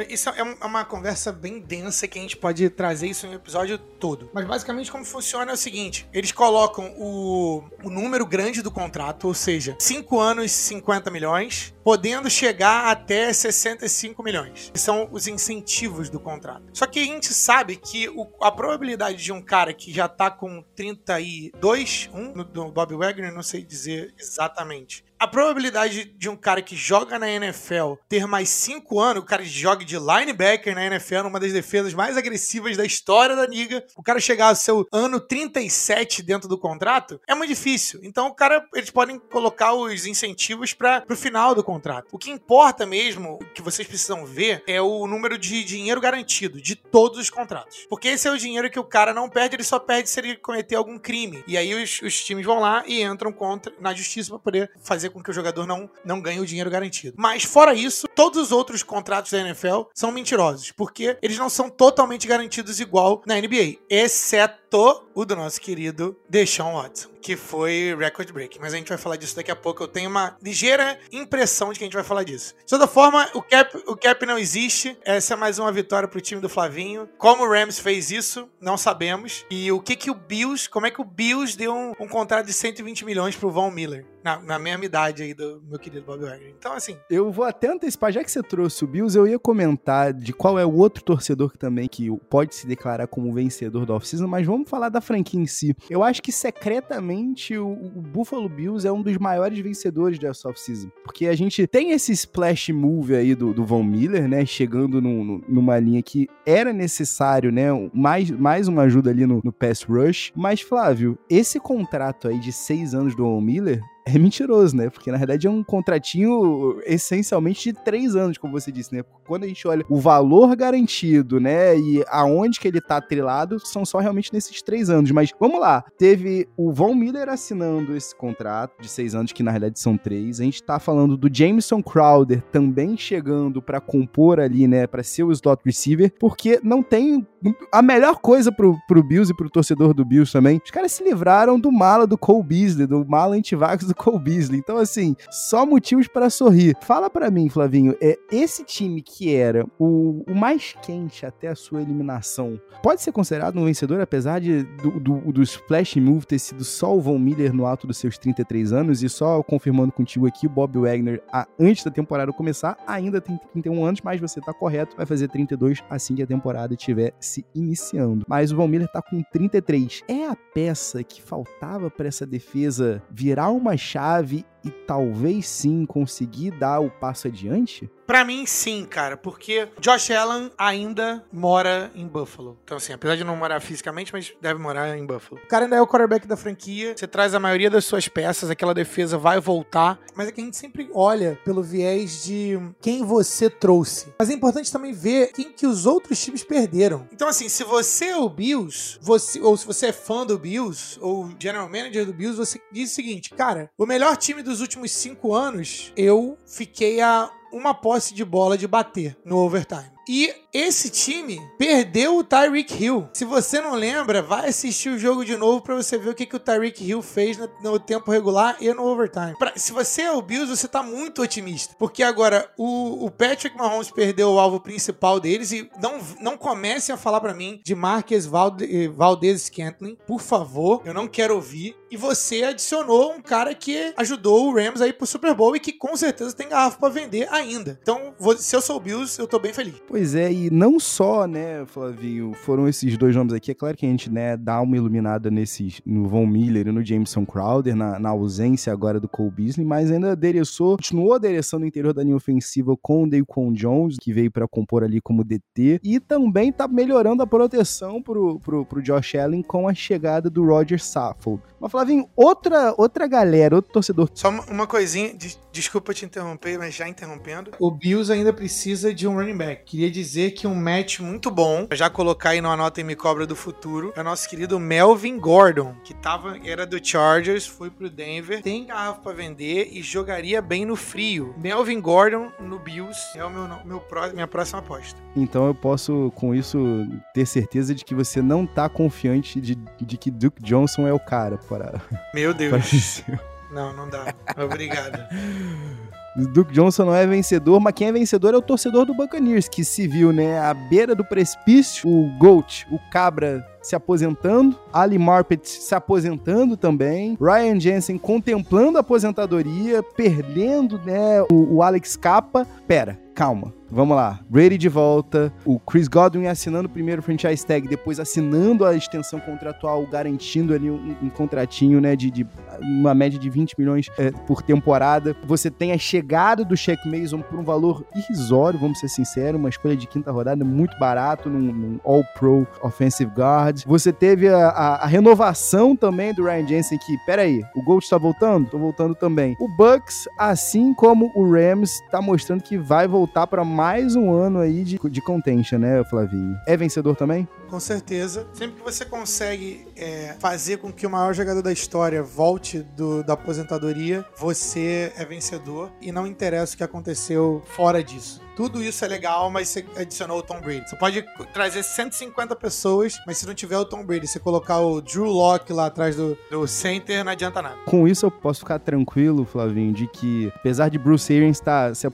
Isso 0.08 0.28
é, 0.30 0.38
é 0.38 0.66
uma 0.66 0.84
conversa 0.84 1.32
bem 1.32 1.60
densa 1.60 2.06
que 2.06 2.18
a 2.18 2.22
gente 2.22 2.36
pode 2.36 2.68
trazer 2.70 3.08
isso 3.08 3.26
no 3.26 3.34
episódio 3.34 3.78
todo. 3.78 4.30
Mas 4.32 4.44
basicamente 4.44 4.90
como 4.90 5.04
funciona 5.04 5.50
é 5.50 5.54
o 5.54 5.56
seguinte: 5.56 6.08
eles 6.12 6.32
colocam 6.32 6.94
o, 6.98 7.64
o 7.82 7.90
número 7.90 8.26
grande 8.26 8.62
do 8.62 8.70
contrato, 8.70 9.28
ou 9.28 9.34
seja, 9.34 9.76
5 9.78 10.18
anos, 10.18 10.50
50 10.52 11.10
milhões, 11.10 11.74
podendo 11.82 12.28
chegar 12.28 12.90
até 12.90 13.32
65 13.32 14.22
milhões. 14.22 14.70
Que 14.72 14.78
são 14.78 15.08
os 15.10 15.26
incentivos 15.26 16.10
do 16.10 16.20
contrato. 16.20 16.64
Só 16.72 16.86
que 16.86 17.00
a 17.00 17.04
gente 17.04 17.32
sabe 17.32 17.76
que 17.76 18.08
o, 18.08 18.26
a 18.40 18.50
probabilidade 18.52 19.22
de 19.22 19.32
um 19.32 19.42
cara 19.42 19.72
que 19.72 19.92
já 19.92 20.08
tá 20.08 20.30
com 20.30 20.62
32, 20.74 22.10
um 22.12 22.32
no, 22.32 22.44
do 22.44 22.70
Bob 22.70 22.94
Wagner, 22.94 23.32
não 23.32 23.42
sei 23.42 23.64
dizer 23.64 24.14
exatamente, 24.18 25.04
a 25.18 25.26
probabilidade 25.26 26.04
de 26.04 26.28
um 26.28 26.36
cara 26.36 26.62
que 26.62 26.76
joga 26.76 27.18
na 27.18 27.28
NFL 27.28 27.94
ter 28.08 28.26
mais 28.26 28.48
5 28.48 29.00
anos, 29.00 29.22
o 29.22 29.26
cara 29.26 29.44
joga 29.44 29.84
de 29.84 29.96
linebacker 29.98 30.74
na 30.74 30.84
NFL, 30.86 31.22
numa 31.24 31.40
das 31.40 31.52
defesas 31.52 31.92
mais 31.92 32.16
agressivas 32.16 32.76
da 32.76 32.84
história 32.84 33.34
da 33.34 33.46
liga, 33.46 33.84
o 33.96 34.02
cara 34.02 34.20
chegar 34.20 34.48
ao 34.48 34.54
seu 34.54 34.86
ano 34.92 35.20
37 35.20 36.22
dentro 36.22 36.48
do 36.48 36.58
contrato, 36.58 37.20
é 37.26 37.34
muito 37.34 37.50
difícil. 37.50 38.00
Então, 38.02 38.28
o 38.28 38.34
cara, 38.34 38.64
eles 38.74 38.90
podem 38.90 39.18
colocar 39.18 39.72
os 39.74 40.06
incentivos 40.06 40.72
para 40.72 41.04
o 41.08 41.16
final 41.16 41.54
do 41.54 41.64
contrato. 41.64 42.08
O 42.12 42.18
que 42.18 42.30
importa 42.30 42.86
mesmo, 42.86 43.38
que 43.54 43.62
vocês 43.62 43.86
precisam 43.88 44.24
ver, 44.24 44.62
é 44.66 44.80
o 44.80 45.06
número 45.06 45.36
de 45.36 45.64
dinheiro 45.64 46.00
garantido 46.00 46.60
de 46.60 46.76
todos 46.76 47.18
os 47.18 47.30
contratos. 47.30 47.86
Porque 47.88 48.08
esse 48.08 48.28
é 48.28 48.30
o 48.30 48.38
dinheiro 48.38 48.70
que 48.70 48.78
o 48.78 48.84
cara 48.84 49.12
não 49.12 49.28
perde, 49.28 49.56
ele 49.56 49.64
só 49.64 49.78
perde 49.78 50.08
se 50.08 50.20
ele 50.20 50.36
cometer 50.36 50.76
algum 50.76 50.98
crime. 50.98 51.42
E 51.46 51.56
aí 51.56 51.74
os, 51.74 52.00
os 52.02 52.22
times 52.22 52.44
vão 52.44 52.60
lá 52.60 52.84
e 52.86 53.02
entram 53.02 53.32
contra 53.32 53.72
na 53.80 53.92
justiça 53.92 54.30
para 54.30 54.38
poder 54.38 54.70
fazer 54.82 55.07
fazer 55.08 55.10
com 55.10 55.22
que 55.22 55.30
o 55.30 55.34
jogador 55.34 55.66
não, 55.66 55.90
não 56.04 56.20
ganhe 56.20 56.40
o 56.40 56.46
dinheiro 56.46 56.70
garantido. 56.70 57.16
Mas, 57.18 57.44
fora 57.44 57.74
isso, 57.74 58.06
todos 58.14 58.40
os 58.40 58.52
outros 58.52 58.82
contratos 58.82 59.32
da 59.32 59.40
NFL 59.40 59.82
são 59.94 60.12
mentirosos, 60.12 60.70
porque 60.70 61.16
eles 61.20 61.38
não 61.38 61.48
são 61.48 61.68
totalmente 61.68 62.26
garantidos 62.26 62.80
igual 62.80 63.22
na 63.26 63.36
NBA, 63.36 63.78
exceto 63.88 65.04
o 65.14 65.24
do 65.24 65.34
nosso 65.34 65.60
querido 65.60 66.16
Deshaun 66.28 66.74
Watson, 66.74 67.08
que 67.20 67.36
foi 67.36 67.96
record 67.98 68.30
break. 68.32 68.58
Mas 68.60 68.74
a 68.74 68.76
gente 68.76 68.88
vai 68.88 68.98
falar 68.98 69.16
disso 69.16 69.36
daqui 69.36 69.50
a 69.50 69.56
pouco. 69.56 69.82
Eu 69.82 69.88
tenho 69.88 70.10
uma 70.10 70.36
ligeira 70.42 70.98
impressão 71.12 71.72
de 71.72 71.78
que 71.78 71.84
a 71.84 71.86
gente 71.86 71.94
vai 71.94 72.04
falar 72.04 72.24
disso. 72.24 72.54
De 72.58 72.66
toda 72.66 72.86
forma, 72.86 73.28
o 73.34 73.42
cap, 73.42 73.76
o 73.86 73.96
cap 73.96 74.24
não 74.26 74.38
existe. 74.38 74.96
Essa 75.04 75.34
é 75.34 75.36
mais 75.36 75.58
uma 75.58 75.70
vitória 75.72 76.08
pro 76.08 76.20
time 76.20 76.40
do 76.40 76.48
Flavinho. 76.48 77.08
Como 77.18 77.44
o 77.44 77.50
Rams 77.50 77.78
fez 77.78 78.10
isso, 78.10 78.48
não 78.60 78.76
sabemos. 78.76 79.44
E 79.50 79.70
o 79.72 79.80
que 79.80 79.96
que 79.96 80.10
o 80.10 80.14
Bills, 80.14 80.68
como 80.68 80.86
é 80.86 80.90
que 80.90 81.00
o 81.00 81.04
Bills 81.04 81.56
deu 81.56 81.74
um, 81.74 81.92
um 82.00 82.08
contrato 82.08 82.46
de 82.46 82.52
120 82.52 83.04
milhões 83.04 83.36
pro 83.36 83.50
Von 83.50 83.70
Miller? 83.70 84.06
Na, 84.22 84.40
na 84.40 84.58
mesma 84.58 84.84
idade 84.84 85.22
aí 85.22 85.32
do 85.32 85.62
meu 85.68 85.78
querido 85.78 86.04
Bob 86.04 86.20
Wagner. 86.20 86.52
Então, 86.58 86.72
assim. 86.72 86.98
Eu 87.08 87.30
vou 87.30 87.44
até 87.44 87.68
antecipar, 87.68 88.12
já 88.12 88.22
que 88.22 88.30
você 88.30 88.42
trouxe 88.42 88.84
o 88.84 88.86
Bills, 88.86 89.16
eu 89.16 89.26
ia 89.26 89.38
comentar 89.38 90.12
de 90.12 90.32
qual 90.32 90.58
é 90.58 90.66
o 90.66 90.74
outro 90.74 91.02
torcedor 91.02 91.50
que 91.50 91.58
também 91.58 91.88
que 91.88 92.10
pode 92.28 92.54
se 92.54 92.66
declarar 92.66 93.06
como 93.06 93.32
vencedor 93.32 93.86
da 93.86 93.94
off-season, 93.94 94.26
mas 94.26 94.46
vamos 94.46 94.68
falar 94.68 94.88
da 94.88 95.00
franquia 95.00 95.40
em 95.40 95.46
si. 95.46 95.74
Eu 95.88 96.02
acho 96.02 96.20
que 96.20 96.32
secretamente 96.32 97.07
o, 97.56 97.68
o 97.68 98.00
Buffalo 98.00 98.48
Bills 98.48 98.86
é 98.86 98.92
um 98.92 99.02
dos 99.02 99.16
maiores 99.18 99.58
vencedores 99.58 100.18
dessa 100.18 100.48
off-season. 100.48 100.88
Porque 101.04 101.26
a 101.26 101.34
gente 101.34 101.66
tem 101.66 101.92
esse 101.92 102.12
splash 102.12 102.70
move 102.70 103.14
aí 103.14 103.34
do, 103.34 103.52
do 103.52 103.64
Von 103.64 103.82
Miller, 103.82 104.28
né? 104.28 104.44
Chegando 104.44 105.00
numa 105.00 105.78
linha 105.78 106.02
que 106.02 106.28
era 106.44 106.72
necessário, 106.72 107.52
né? 107.52 107.68
Mais, 107.92 108.30
mais 108.30 108.68
uma 108.68 108.82
ajuda 108.82 109.10
ali 109.10 109.26
no, 109.26 109.40
no 109.42 109.52
pass 109.52 109.82
rush. 109.82 110.32
Mas, 110.34 110.60
Flávio, 110.60 111.18
esse 111.28 111.58
contrato 111.60 112.28
aí 112.28 112.38
de 112.38 112.52
seis 112.52 112.94
anos 112.94 113.14
do 113.14 113.24
Von 113.24 113.40
Miller 113.40 113.80
é 114.14 114.18
mentiroso, 114.18 114.74
né? 114.74 114.88
Porque 114.88 115.12
na 115.12 115.18
verdade 115.18 115.46
é 115.46 115.50
um 115.50 115.62
contratinho 115.62 116.80
essencialmente 116.86 117.72
de 117.72 117.78
três 117.84 118.16
anos, 118.16 118.38
como 118.38 118.58
você 118.58 118.72
disse, 118.72 118.94
né? 118.94 119.02
Quando 119.26 119.44
a 119.44 119.46
gente 119.46 119.68
olha 119.68 119.84
o 119.88 119.96
valor 119.96 120.56
garantido, 120.56 121.38
né? 121.38 121.76
E 121.78 122.02
aonde 122.08 122.58
que 122.58 122.68
ele 122.68 122.80
tá 122.80 122.96
atrelado, 122.96 123.58
são 123.60 123.84
só 123.84 123.98
realmente 123.98 124.32
nesses 124.32 124.62
três 124.62 124.88
anos. 124.88 125.10
Mas 125.10 125.30
vamos 125.38 125.60
lá, 125.60 125.84
teve 125.98 126.48
o 126.56 126.72
Von 126.72 126.94
Miller 126.94 127.28
assinando 127.28 127.94
esse 127.94 128.16
contrato 128.16 128.80
de 128.80 128.88
seis 128.88 129.14
anos, 129.14 129.32
que 129.32 129.42
na 129.42 129.50
realidade 129.50 129.78
são 129.78 129.96
três. 129.96 130.40
A 130.40 130.44
gente 130.44 130.62
tá 130.62 130.78
falando 130.78 131.16
do 131.16 131.28
Jameson 131.30 131.82
Crowder 131.82 132.42
também 132.50 132.96
chegando 132.96 133.60
para 133.60 133.80
compor 133.80 134.40
ali, 134.40 134.66
né? 134.66 134.86
Para 134.86 135.02
ser 135.02 135.24
o 135.24 135.32
slot 135.32 135.60
receiver, 135.64 136.12
porque 136.18 136.60
não 136.62 136.82
tem 136.82 137.26
a 137.70 137.82
melhor 137.82 138.16
coisa 138.16 138.50
pro, 138.50 138.76
pro 138.88 139.02
Bills 139.02 139.30
e 139.30 139.36
pro 139.36 139.50
torcedor 139.50 139.92
do 139.92 140.04
Bills 140.04 140.32
também. 140.32 140.60
Os 140.64 140.70
caras 140.70 140.92
se 140.92 141.04
livraram 141.04 141.60
do 141.60 141.70
mala 141.70 142.06
do 142.06 142.16
Cole 142.16 142.42
Beasley, 142.42 142.86
do 142.86 143.04
mala 143.06 143.36
antivax 143.36 143.86
do 143.86 143.94
Cole 143.98 144.18
Beasley. 144.18 144.58
Então, 144.58 144.76
assim, 144.78 145.16
só 145.30 145.66
motivos 145.66 146.06
para 146.08 146.30
sorrir. 146.30 146.76
Fala 146.82 147.10
para 147.10 147.30
mim, 147.30 147.48
Flavinho, 147.48 147.94
é 148.00 148.16
esse 148.30 148.64
time 148.64 149.02
que 149.02 149.34
era 149.34 149.66
o, 149.78 150.24
o, 150.26 150.34
mais 150.34 150.74
quente 150.82 151.26
até 151.26 151.48
a 151.48 151.54
sua 151.54 151.82
eliminação, 151.82 152.60
pode 152.82 153.02
ser 153.02 153.12
considerado 153.12 153.58
um 153.58 153.64
vencedor, 153.64 154.00
apesar 154.00 154.40
de, 154.40 154.62
do, 154.62 155.00
do, 155.00 155.32
do 155.32 155.42
splash 155.42 155.96
move 155.96 156.26
ter 156.26 156.38
sido 156.38 156.64
só 156.64 156.96
o 156.96 157.00
Von 157.00 157.18
Miller 157.18 157.52
no 157.52 157.66
alto 157.66 157.86
dos 157.86 157.98
seus 157.98 158.16
33 158.16 158.72
anos, 158.72 159.02
e 159.02 159.08
só 159.08 159.42
confirmando 159.42 159.92
contigo 159.92 160.26
aqui, 160.26 160.46
o 160.46 160.50
Bob 160.50 160.78
Wagner, 160.78 161.22
a, 161.32 161.46
antes 161.58 161.84
da 161.84 161.90
temporada 161.90 162.32
começar, 162.32 162.76
ainda 162.86 163.20
tem 163.20 163.38
31 163.52 163.84
anos, 163.84 164.00
mas 164.02 164.20
você 164.20 164.40
tá 164.40 164.54
correto, 164.54 164.96
vai 164.96 165.06
fazer 165.06 165.28
32 165.28 165.82
assim 165.90 166.14
que 166.14 166.22
a 166.22 166.26
temporada 166.26 166.74
estiver 166.74 167.12
se 167.18 167.44
iniciando. 167.54 168.24
Mas 168.28 168.52
o 168.52 168.56
Von 168.56 168.68
Miller 168.68 168.88
tá 168.88 169.02
com 169.02 169.22
33. 169.22 170.02
É 170.08 170.26
a 170.26 170.36
peça 170.36 171.02
que 171.02 171.22
faltava 171.22 171.90
para 171.90 172.08
essa 172.08 172.26
defesa 172.26 173.02
virar 173.10 173.50
uma 173.50 173.76
chave 173.78 174.44
e 174.64 174.70
talvez 174.70 175.46
sim 175.46 175.86
conseguir 175.86 176.50
dar 176.52 176.80
o 176.80 176.90
passo 176.90 177.28
adiante? 177.28 177.90
Pra 178.08 178.24
mim, 178.24 178.46
sim, 178.46 178.86
cara, 178.86 179.18
porque 179.18 179.68
Josh 179.80 180.10
Allen 180.12 180.50
ainda 180.56 181.22
mora 181.30 181.90
em 181.94 182.06
Buffalo. 182.06 182.58
Então, 182.64 182.78
assim, 182.78 182.94
apesar 182.94 183.16
de 183.16 183.22
não 183.22 183.36
morar 183.36 183.60
fisicamente, 183.60 184.14
mas 184.14 184.32
deve 184.40 184.58
morar 184.58 184.96
em 184.96 185.04
Buffalo. 185.04 185.38
O 185.44 185.46
cara 185.46 185.66
ainda 185.66 185.76
é 185.76 185.80
o 185.82 185.86
quarterback 185.86 186.26
da 186.26 186.34
franquia, 186.34 186.94
você 186.96 187.06
traz 187.06 187.34
a 187.34 187.40
maioria 187.40 187.68
das 187.68 187.84
suas 187.84 188.08
peças, 188.08 188.48
aquela 188.48 188.72
defesa 188.72 189.18
vai 189.18 189.38
voltar, 189.38 190.00
mas 190.14 190.28
é 190.28 190.32
que 190.32 190.40
a 190.40 190.44
gente 190.44 190.56
sempre 190.56 190.88
olha 190.94 191.38
pelo 191.44 191.62
viés 191.62 192.24
de 192.24 192.58
quem 192.80 193.04
você 193.04 193.50
trouxe. 193.50 194.06
Mas 194.18 194.30
é 194.30 194.32
importante 194.32 194.72
também 194.72 194.94
ver 194.94 195.32
quem 195.32 195.52
que 195.52 195.66
os 195.66 195.84
outros 195.84 196.18
times 196.18 196.42
perderam. 196.42 197.06
Então, 197.12 197.28
assim, 197.28 197.48
se 197.50 197.62
você 197.62 198.06
é 198.06 198.16
o 198.16 198.30
Bills, 198.30 198.98
você, 199.02 199.38
ou 199.38 199.54
se 199.54 199.66
você 199.66 199.88
é 199.88 199.92
fã 199.92 200.24
do 200.24 200.38
Bills, 200.38 200.98
ou 201.02 201.30
general 201.38 201.68
manager 201.68 202.06
do 202.06 202.14
Bills, 202.14 202.38
você 202.38 202.58
diz 202.72 202.90
o 202.90 202.94
seguinte, 202.94 203.34
cara, 203.34 203.70
o 203.76 203.84
melhor 203.84 204.16
time 204.16 204.42
dos 204.48 204.60
últimos 204.60 204.90
cinco 204.90 205.34
anos, 205.34 205.92
eu 205.96 206.38
fiquei 206.46 207.00
a 207.00 207.30
uma 207.52 207.74
posse 207.74 208.14
de 208.14 208.24
bola 208.24 208.56
de 208.56 208.66
bater 208.66 209.16
no 209.24 209.36
overtime. 209.36 209.97
E 210.08 210.34
esse 210.54 210.88
time 210.88 211.38
perdeu 211.58 212.16
o 212.16 212.24
Tyreek 212.24 212.82
Hill. 212.82 213.08
Se 213.12 213.26
você 213.26 213.60
não 213.60 213.74
lembra, 213.74 214.22
vai 214.22 214.48
assistir 214.48 214.88
o 214.88 214.98
jogo 214.98 215.22
de 215.22 215.36
novo 215.36 215.60
para 215.60 215.74
você 215.74 215.98
ver 215.98 216.08
o 216.08 216.14
que, 216.14 216.24
que 216.24 216.36
o 216.36 216.40
Tyreek 216.40 216.82
Hill 216.82 217.02
fez 217.02 217.36
no, 217.36 217.50
no 217.62 217.78
tempo 217.78 218.10
regular 218.10 218.56
e 218.58 218.72
no 218.72 218.86
overtime. 218.86 219.36
Pra, 219.38 219.52
se 219.56 219.70
você 219.70 220.02
é 220.02 220.12
o 220.12 220.22
Bills, 220.22 220.48
você 220.48 220.66
tá 220.66 220.82
muito 220.82 221.20
otimista. 221.20 221.74
Porque 221.78 222.02
agora 222.02 222.50
o, 222.56 223.04
o 223.04 223.10
Patrick 223.10 223.56
Mahomes 223.56 223.90
perdeu 223.90 224.30
o 224.30 224.38
alvo 224.38 224.58
principal 224.58 225.20
deles 225.20 225.52
e 225.52 225.70
não, 225.82 225.98
não 226.20 226.38
comecem 226.38 226.94
a 226.94 226.98
falar 226.98 227.20
para 227.20 227.34
mim 227.34 227.60
de 227.62 227.74
Marques 227.74 228.24
Valde, 228.24 228.88
Valdez 228.88 229.42
Scantling. 229.42 229.98
Por 230.06 230.22
favor, 230.22 230.80
eu 230.86 230.94
não 230.94 231.06
quero 231.06 231.34
ouvir. 231.34 231.76
E 231.90 231.96
você 231.96 232.44
adicionou 232.44 233.12
um 233.12 233.20
cara 233.20 233.54
que 233.54 233.92
ajudou 233.96 234.46
o 234.46 234.54
Rams 234.54 234.80
aí 234.80 234.92
pro 234.92 235.06
Super 235.06 235.34
Bowl 235.34 235.56
e 235.56 235.60
que 235.60 235.72
com 235.72 235.96
certeza 235.96 236.34
tem 236.34 236.48
garrafa 236.48 236.78
para 236.78 236.88
vender 236.88 237.28
ainda. 237.30 237.78
Então, 237.82 238.14
se 238.38 238.54
eu 238.54 238.60
sou 238.60 238.76
o 238.76 238.80
Bills, 238.80 239.18
eu 239.18 239.26
tô 239.26 239.38
bem 239.38 239.52
feliz. 239.52 239.76
Pois 239.86 239.97
é, 240.14 240.32
e 240.32 240.50
não 240.50 240.78
só, 240.78 241.26
né, 241.26 241.64
Flavinho, 241.66 242.32
foram 242.34 242.68
esses 242.68 242.96
dois 242.96 243.14
nomes 243.14 243.32
aqui. 243.32 243.50
É 243.50 243.54
claro 243.54 243.76
que 243.76 243.84
a 243.84 243.88
gente, 243.88 244.10
né, 244.10 244.36
dá 244.36 244.60
uma 244.60 244.76
iluminada 244.76 245.30
nesses, 245.30 245.80
no 245.84 246.08
Von 246.08 246.26
Miller 246.26 246.68
e 246.68 246.72
no 246.72 246.84
Jameson 246.84 247.24
Crowder, 247.24 247.74
na, 247.74 247.98
na 247.98 248.10
ausência 248.10 248.72
agora 248.72 249.00
do 249.00 249.08
Cole 249.08 249.30
Beasley, 249.30 249.66
mas 249.66 249.90
ainda 249.90 250.12
adereçou, 250.12 250.76
continuou 250.76 251.14
adereçando 251.14 251.64
o 251.64 251.66
interior 251.66 251.92
da 251.92 252.02
linha 252.02 252.16
ofensiva 252.16 252.76
com 252.80 253.04
o 253.04 253.10
Daquan 253.10 253.52
Jones, 253.52 253.96
que 254.00 254.12
veio 254.12 254.30
para 254.30 254.46
compor 254.46 254.84
ali 254.84 255.00
como 255.00 255.24
DT, 255.24 255.80
e 255.82 256.00
também 256.00 256.52
tá 256.52 256.68
melhorando 256.68 257.22
a 257.22 257.26
proteção 257.26 258.02
pro, 258.02 258.38
pro, 258.40 258.64
pro 258.64 258.82
Josh 258.82 259.14
Allen 259.16 259.42
com 259.42 259.68
a 259.68 259.74
chegada 259.74 260.30
do 260.30 260.44
Roger 260.44 260.82
Saffold. 260.82 261.42
Mas, 261.60 261.70
Flavinho, 261.70 262.08
outra, 262.14 262.74
outra 262.76 263.06
galera, 263.06 263.56
outro 263.56 263.72
torcedor. 263.72 264.08
Só 264.14 264.30
uma 264.48 264.66
coisinha, 264.66 265.12
desculpa 265.52 265.92
te 265.92 266.04
interromper, 266.04 266.58
mas 266.58 266.74
já 266.74 266.88
interrompendo. 266.88 267.50
O 267.58 267.70
Bills 267.70 268.12
ainda 268.12 268.32
precisa 268.32 268.94
de 268.94 269.06
um 269.08 269.14
running 269.14 269.36
back. 269.36 269.64
Queria 269.64 269.87
dizer 269.90 270.32
que 270.32 270.46
um 270.46 270.54
match 270.54 271.00
muito 271.00 271.30
bom, 271.30 271.66
já 271.72 271.88
colocar 271.88 272.30
aí 272.30 272.40
no 272.40 272.50
Anota 272.50 272.80
e 272.80 272.84
Me 272.84 272.96
Cobra 272.96 273.26
do 273.26 273.36
Futuro, 273.36 273.92
é 273.96 274.00
o 274.00 274.04
nosso 274.04 274.28
querido 274.28 274.58
Melvin 274.58 275.18
Gordon, 275.18 275.74
que 275.84 275.94
tava, 275.94 276.38
era 276.44 276.66
do 276.66 276.84
Chargers, 276.84 277.46
foi 277.46 277.70
pro 277.70 277.90
Denver, 277.90 278.42
tem 278.42 278.66
garrafa 278.66 279.00
pra 279.00 279.12
vender 279.12 279.68
e 279.72 279.82
jogaria 279.82 280.40
bem 280.40 280.64
no 280.64 280.76
frio. 280.76 281.34
Melvin 281.38 281.80
Gordon 281.80 282.30
no 282.40 282.58
Bills 282.58 282.98
é 283.14 283.24
o 283.24 283.30
meu, 283.30 283.48
meu, 283.64 283.82
minha 284.14 284.28
próxima 284.28 284.60
aposta. 284.60 284.98
Então 285.16 285.46
eu 285.46 285.54
posso, 285.54 286.12
com 286.14 286.34
isso, 286.34 286.86
ter 287.12 287.26
certeza 287.26 287.74
de 287.74 287.84
que 287.84 287.94
você 287.94 288.22
não 288.22 288.46
tá 288.46 288.68
confiante 288.68 289.40
de, 289.40 289.54
de 289.54 289.96
que 289.96 290.10
Duke 290.10 290.42
Johnson 290.42 290.86
é 290.86 290.92
o 290.92 291.00
cara 291.00 291.38
para. 291.48 291.80
Meu 292.14 292.32
Deus. 292.34 293.00
Para 293.00 293.20
não, 293.50 293.72
não 293.74 293.88
dá. 293.88 294.14
Obrigado. 294.36 294.98
Duke 296.26 296.52
Johnson 296.52 296.86
não 296.86 296.94
é 296.94 297.06
vencedor, 297.06 297.60
mas 297.60 297.74
quem 297.74 297.88
é 297.88 297.92
vencedor 297.92 298.34
é 298.34 298.36
o 298.36 298.42
torcedor 298.42 298.84
do 298.84 298.94
Buccaneers, 298.94 299.48
que 299.48 299.64
se 299.64 299.86
viu, 299.86 300.12
né, 300.12 300.38
à 300.40 300.52
beira 300.52 300.94
do 300.94 301.04
precipício, 301.04 301.88
o 301.88 302.10
Goat, 302.18 302.66
o 302.70 302.78
cabra 302.90 303.46
se 303.62 303.76
aposentando, 303.76 304.58
Ali 304.72 304.98
Marpet 304.98 305.46
se 305.46 305.74
aposentando 305.74 306.56
também, 306.56 307.16
Ryan 307.20 307.60
Jensen 307.60 307.98
contemplando 307.98 308.78
a 308.78 308.80
aposentadoria, 308.80 309.82
perdendo, 309.82 310.78
né, 310.84 311.22
o, 311.30 311.56
o 311.56 311.62
Alex 311.62 311.96
Capa. 311.96 312.46
Pera, 312.66 312.98
calma. 313.18 313.52
Vamos 313.70 313.96
lá. 313.96 314.20
Brady 314.30 314.56
de 314.56 314.68
volta. 314.68 315.32
O 315.44 315.58
Chris 315.58 315.88
Godwin 315.88 316.26
assinando 316.26 316.68
o 316.68 316.70
primeiro 316.70 317.02
franchise 317.02 317.44
tag, 317.44 317.68
depois 317.68 318.00
assinando 318.00 318.64
a 318.64 318.74
extensão 318.74 319.20
contratual, 319.20 319.84
garantindo 319.86 320.54
ali 320.54 320.70
um, 320.70 320.96
um 321.02 321.10
contratinho, 321.10 321.80
né? 321.80 321.94
De, 321.94 322.10
de, 322.10 322.26
uma 322.62 322.94
média 322.94 323.18
de 323.18 323.28
20 323.28 323.54
milhões 323.58 323.90
é, 323.98 324.10
por 324.10 324.40
temporada. 324.40 325.14
Você 325.26 325.50
tem 325.50 325.72
a 325.72 325.78
chegada 325.78 326.44
do 326.44 326.56
Shaq 326.56 326.88
Mason 326.88 327.20
por 327.20 327.38
um 327.38 327.44
valor 327.44 327.84
irrisório, 327.94 328.58
vamos 328.58 328.80
ser 328.80 328.88
sinceros, 328.88 329.38
uma 329.38 329.48
escolha 329.48 329.76
de 329.76 329.86
quinta 329.86 330.10
rodada 330.10 330.44
muito 330.44 330.78
barato, 330.78 331.28
num, 331.28 331.38
num 331.38 331.80
All-Pro 331.84 332.46
Offensive 332.62 333.10
Guard. 333.14 333.64
Você 333.66 333.92
teve 333.92 334.28
a, 334.28 334.48
a, 334.48 334.84
a, 334.84 334.86
renovação 334.86 335.76
também 335.76 336.14
do 336.14 336.24
Ryan 336.24 336.46
Jensen, 336.46 336.78
que, 336.78 336.96
peraí, 337.04 337.42
o 337.54 337.62
Gold 337.62 337.84
está 337.84 337.98
voltando? 337.98 338.48
Tô 338.48 338.58
voltando 338.58 338.94
também. 338.94 339.36
O 339.40 339.48
Bucks, 339.56 340.08
assim 340.18 340.72
como 340.72 341.12
o 341.14 341.30
Rams, 341.30 341.70
tá 341.90 342.00
mostrando 342.00 342.42
que 342.42 342.56
vai 342.56 342.88
voltar 342.88 343.07
para 343.26 343.44
mais 343.44 343.96
um 343.96 344.12
ano 344.12 344.38
aí 344.38 344.62
de, 344.64 344.78
de 344.78 345.00
contention, 345.00 345.58
né, 345.58 345.82
Flavinho? 345.84 346.36
É 346.46 346.56
vencedor 346.56 346.96
também? 346.96 347.26
Com 347.48 347.60
certeza. 347.60 348.26
Sempre 348.32 348.56
que 348.56 348.62
você 348.62 348.84
consegue 348.84 349.66
é, 349.76 350.14
fazer 350.18 350.58
com 350.58 350.72
que 350.72 350.86
o 350.86 350.90
maior 350.90 351.14
jogador 351.14 351.42
da 351.42 351.52
história 351.52 352.02
volte 352.02 352.60
do, 352.60 353.02
da 353.02 353.14
aposentadoria, 353.14 354.04
você 354.16 354.92
é 354.96 355.04
vencedor. 355.04 355.70
E 355.80 355.90
não 355.90 356.06
interessa 356.06 356.54
o 356.54 356.56
que 356.56 356.64
aconteceu 356.64 357.42
fora 357.46 357.82
disso. 357.82 358.20
Tudo 358.38 358.62
isso 358.62 358.84
é 358.84 358.88
legal, 358.88 359.28
mas 359.32 359.48
você 359.48 359.66
adicionou 359.76 360.18
o 360.18 360.22
Tom 360.22 360.40
Brady. 360.40 360.70
Você 360.70 360.76
pode 360.76 361.04
trazer 361.32 361.64
150 361.64 362.36
pessoas, 362.36 362.96
mas 363.04 363.18
se 363.18 363.26
não 363.26 363.34
tiver 363.34 363.58
o 363.58 363.64
Tom 363.64 363.84
Brady, 363.84 364.06
você 364.06 364.20
colocar 364.20 364.60
o 364.60 364.80
Drew 364.80 365.06
Locke 365.06 365.52
lá 365.52 365.66
atrás 365.66 365.96
do, 365.96 366.16
do 366.30 366.46
center, 366.46 367.02
não 367.04 367.10
adianta 367.10 367.42
nada. 367.42 367.56
Com 367.66 367.88
isso 367.88 368.06
eu 368.06 368.12
posso 368.12 368.38
ficar 368.38 368.60
tranquilo, 368.60 369.24
Flavinho, 369.24 369.72
de 369.72 369.88
que 369.88 370.32
apesar 370.36 370.68
de 370.68 370.78
Bruce 370.78 371.12
Arians 371.12 371.40
tá 371.40 371.74
se 371.74 371.84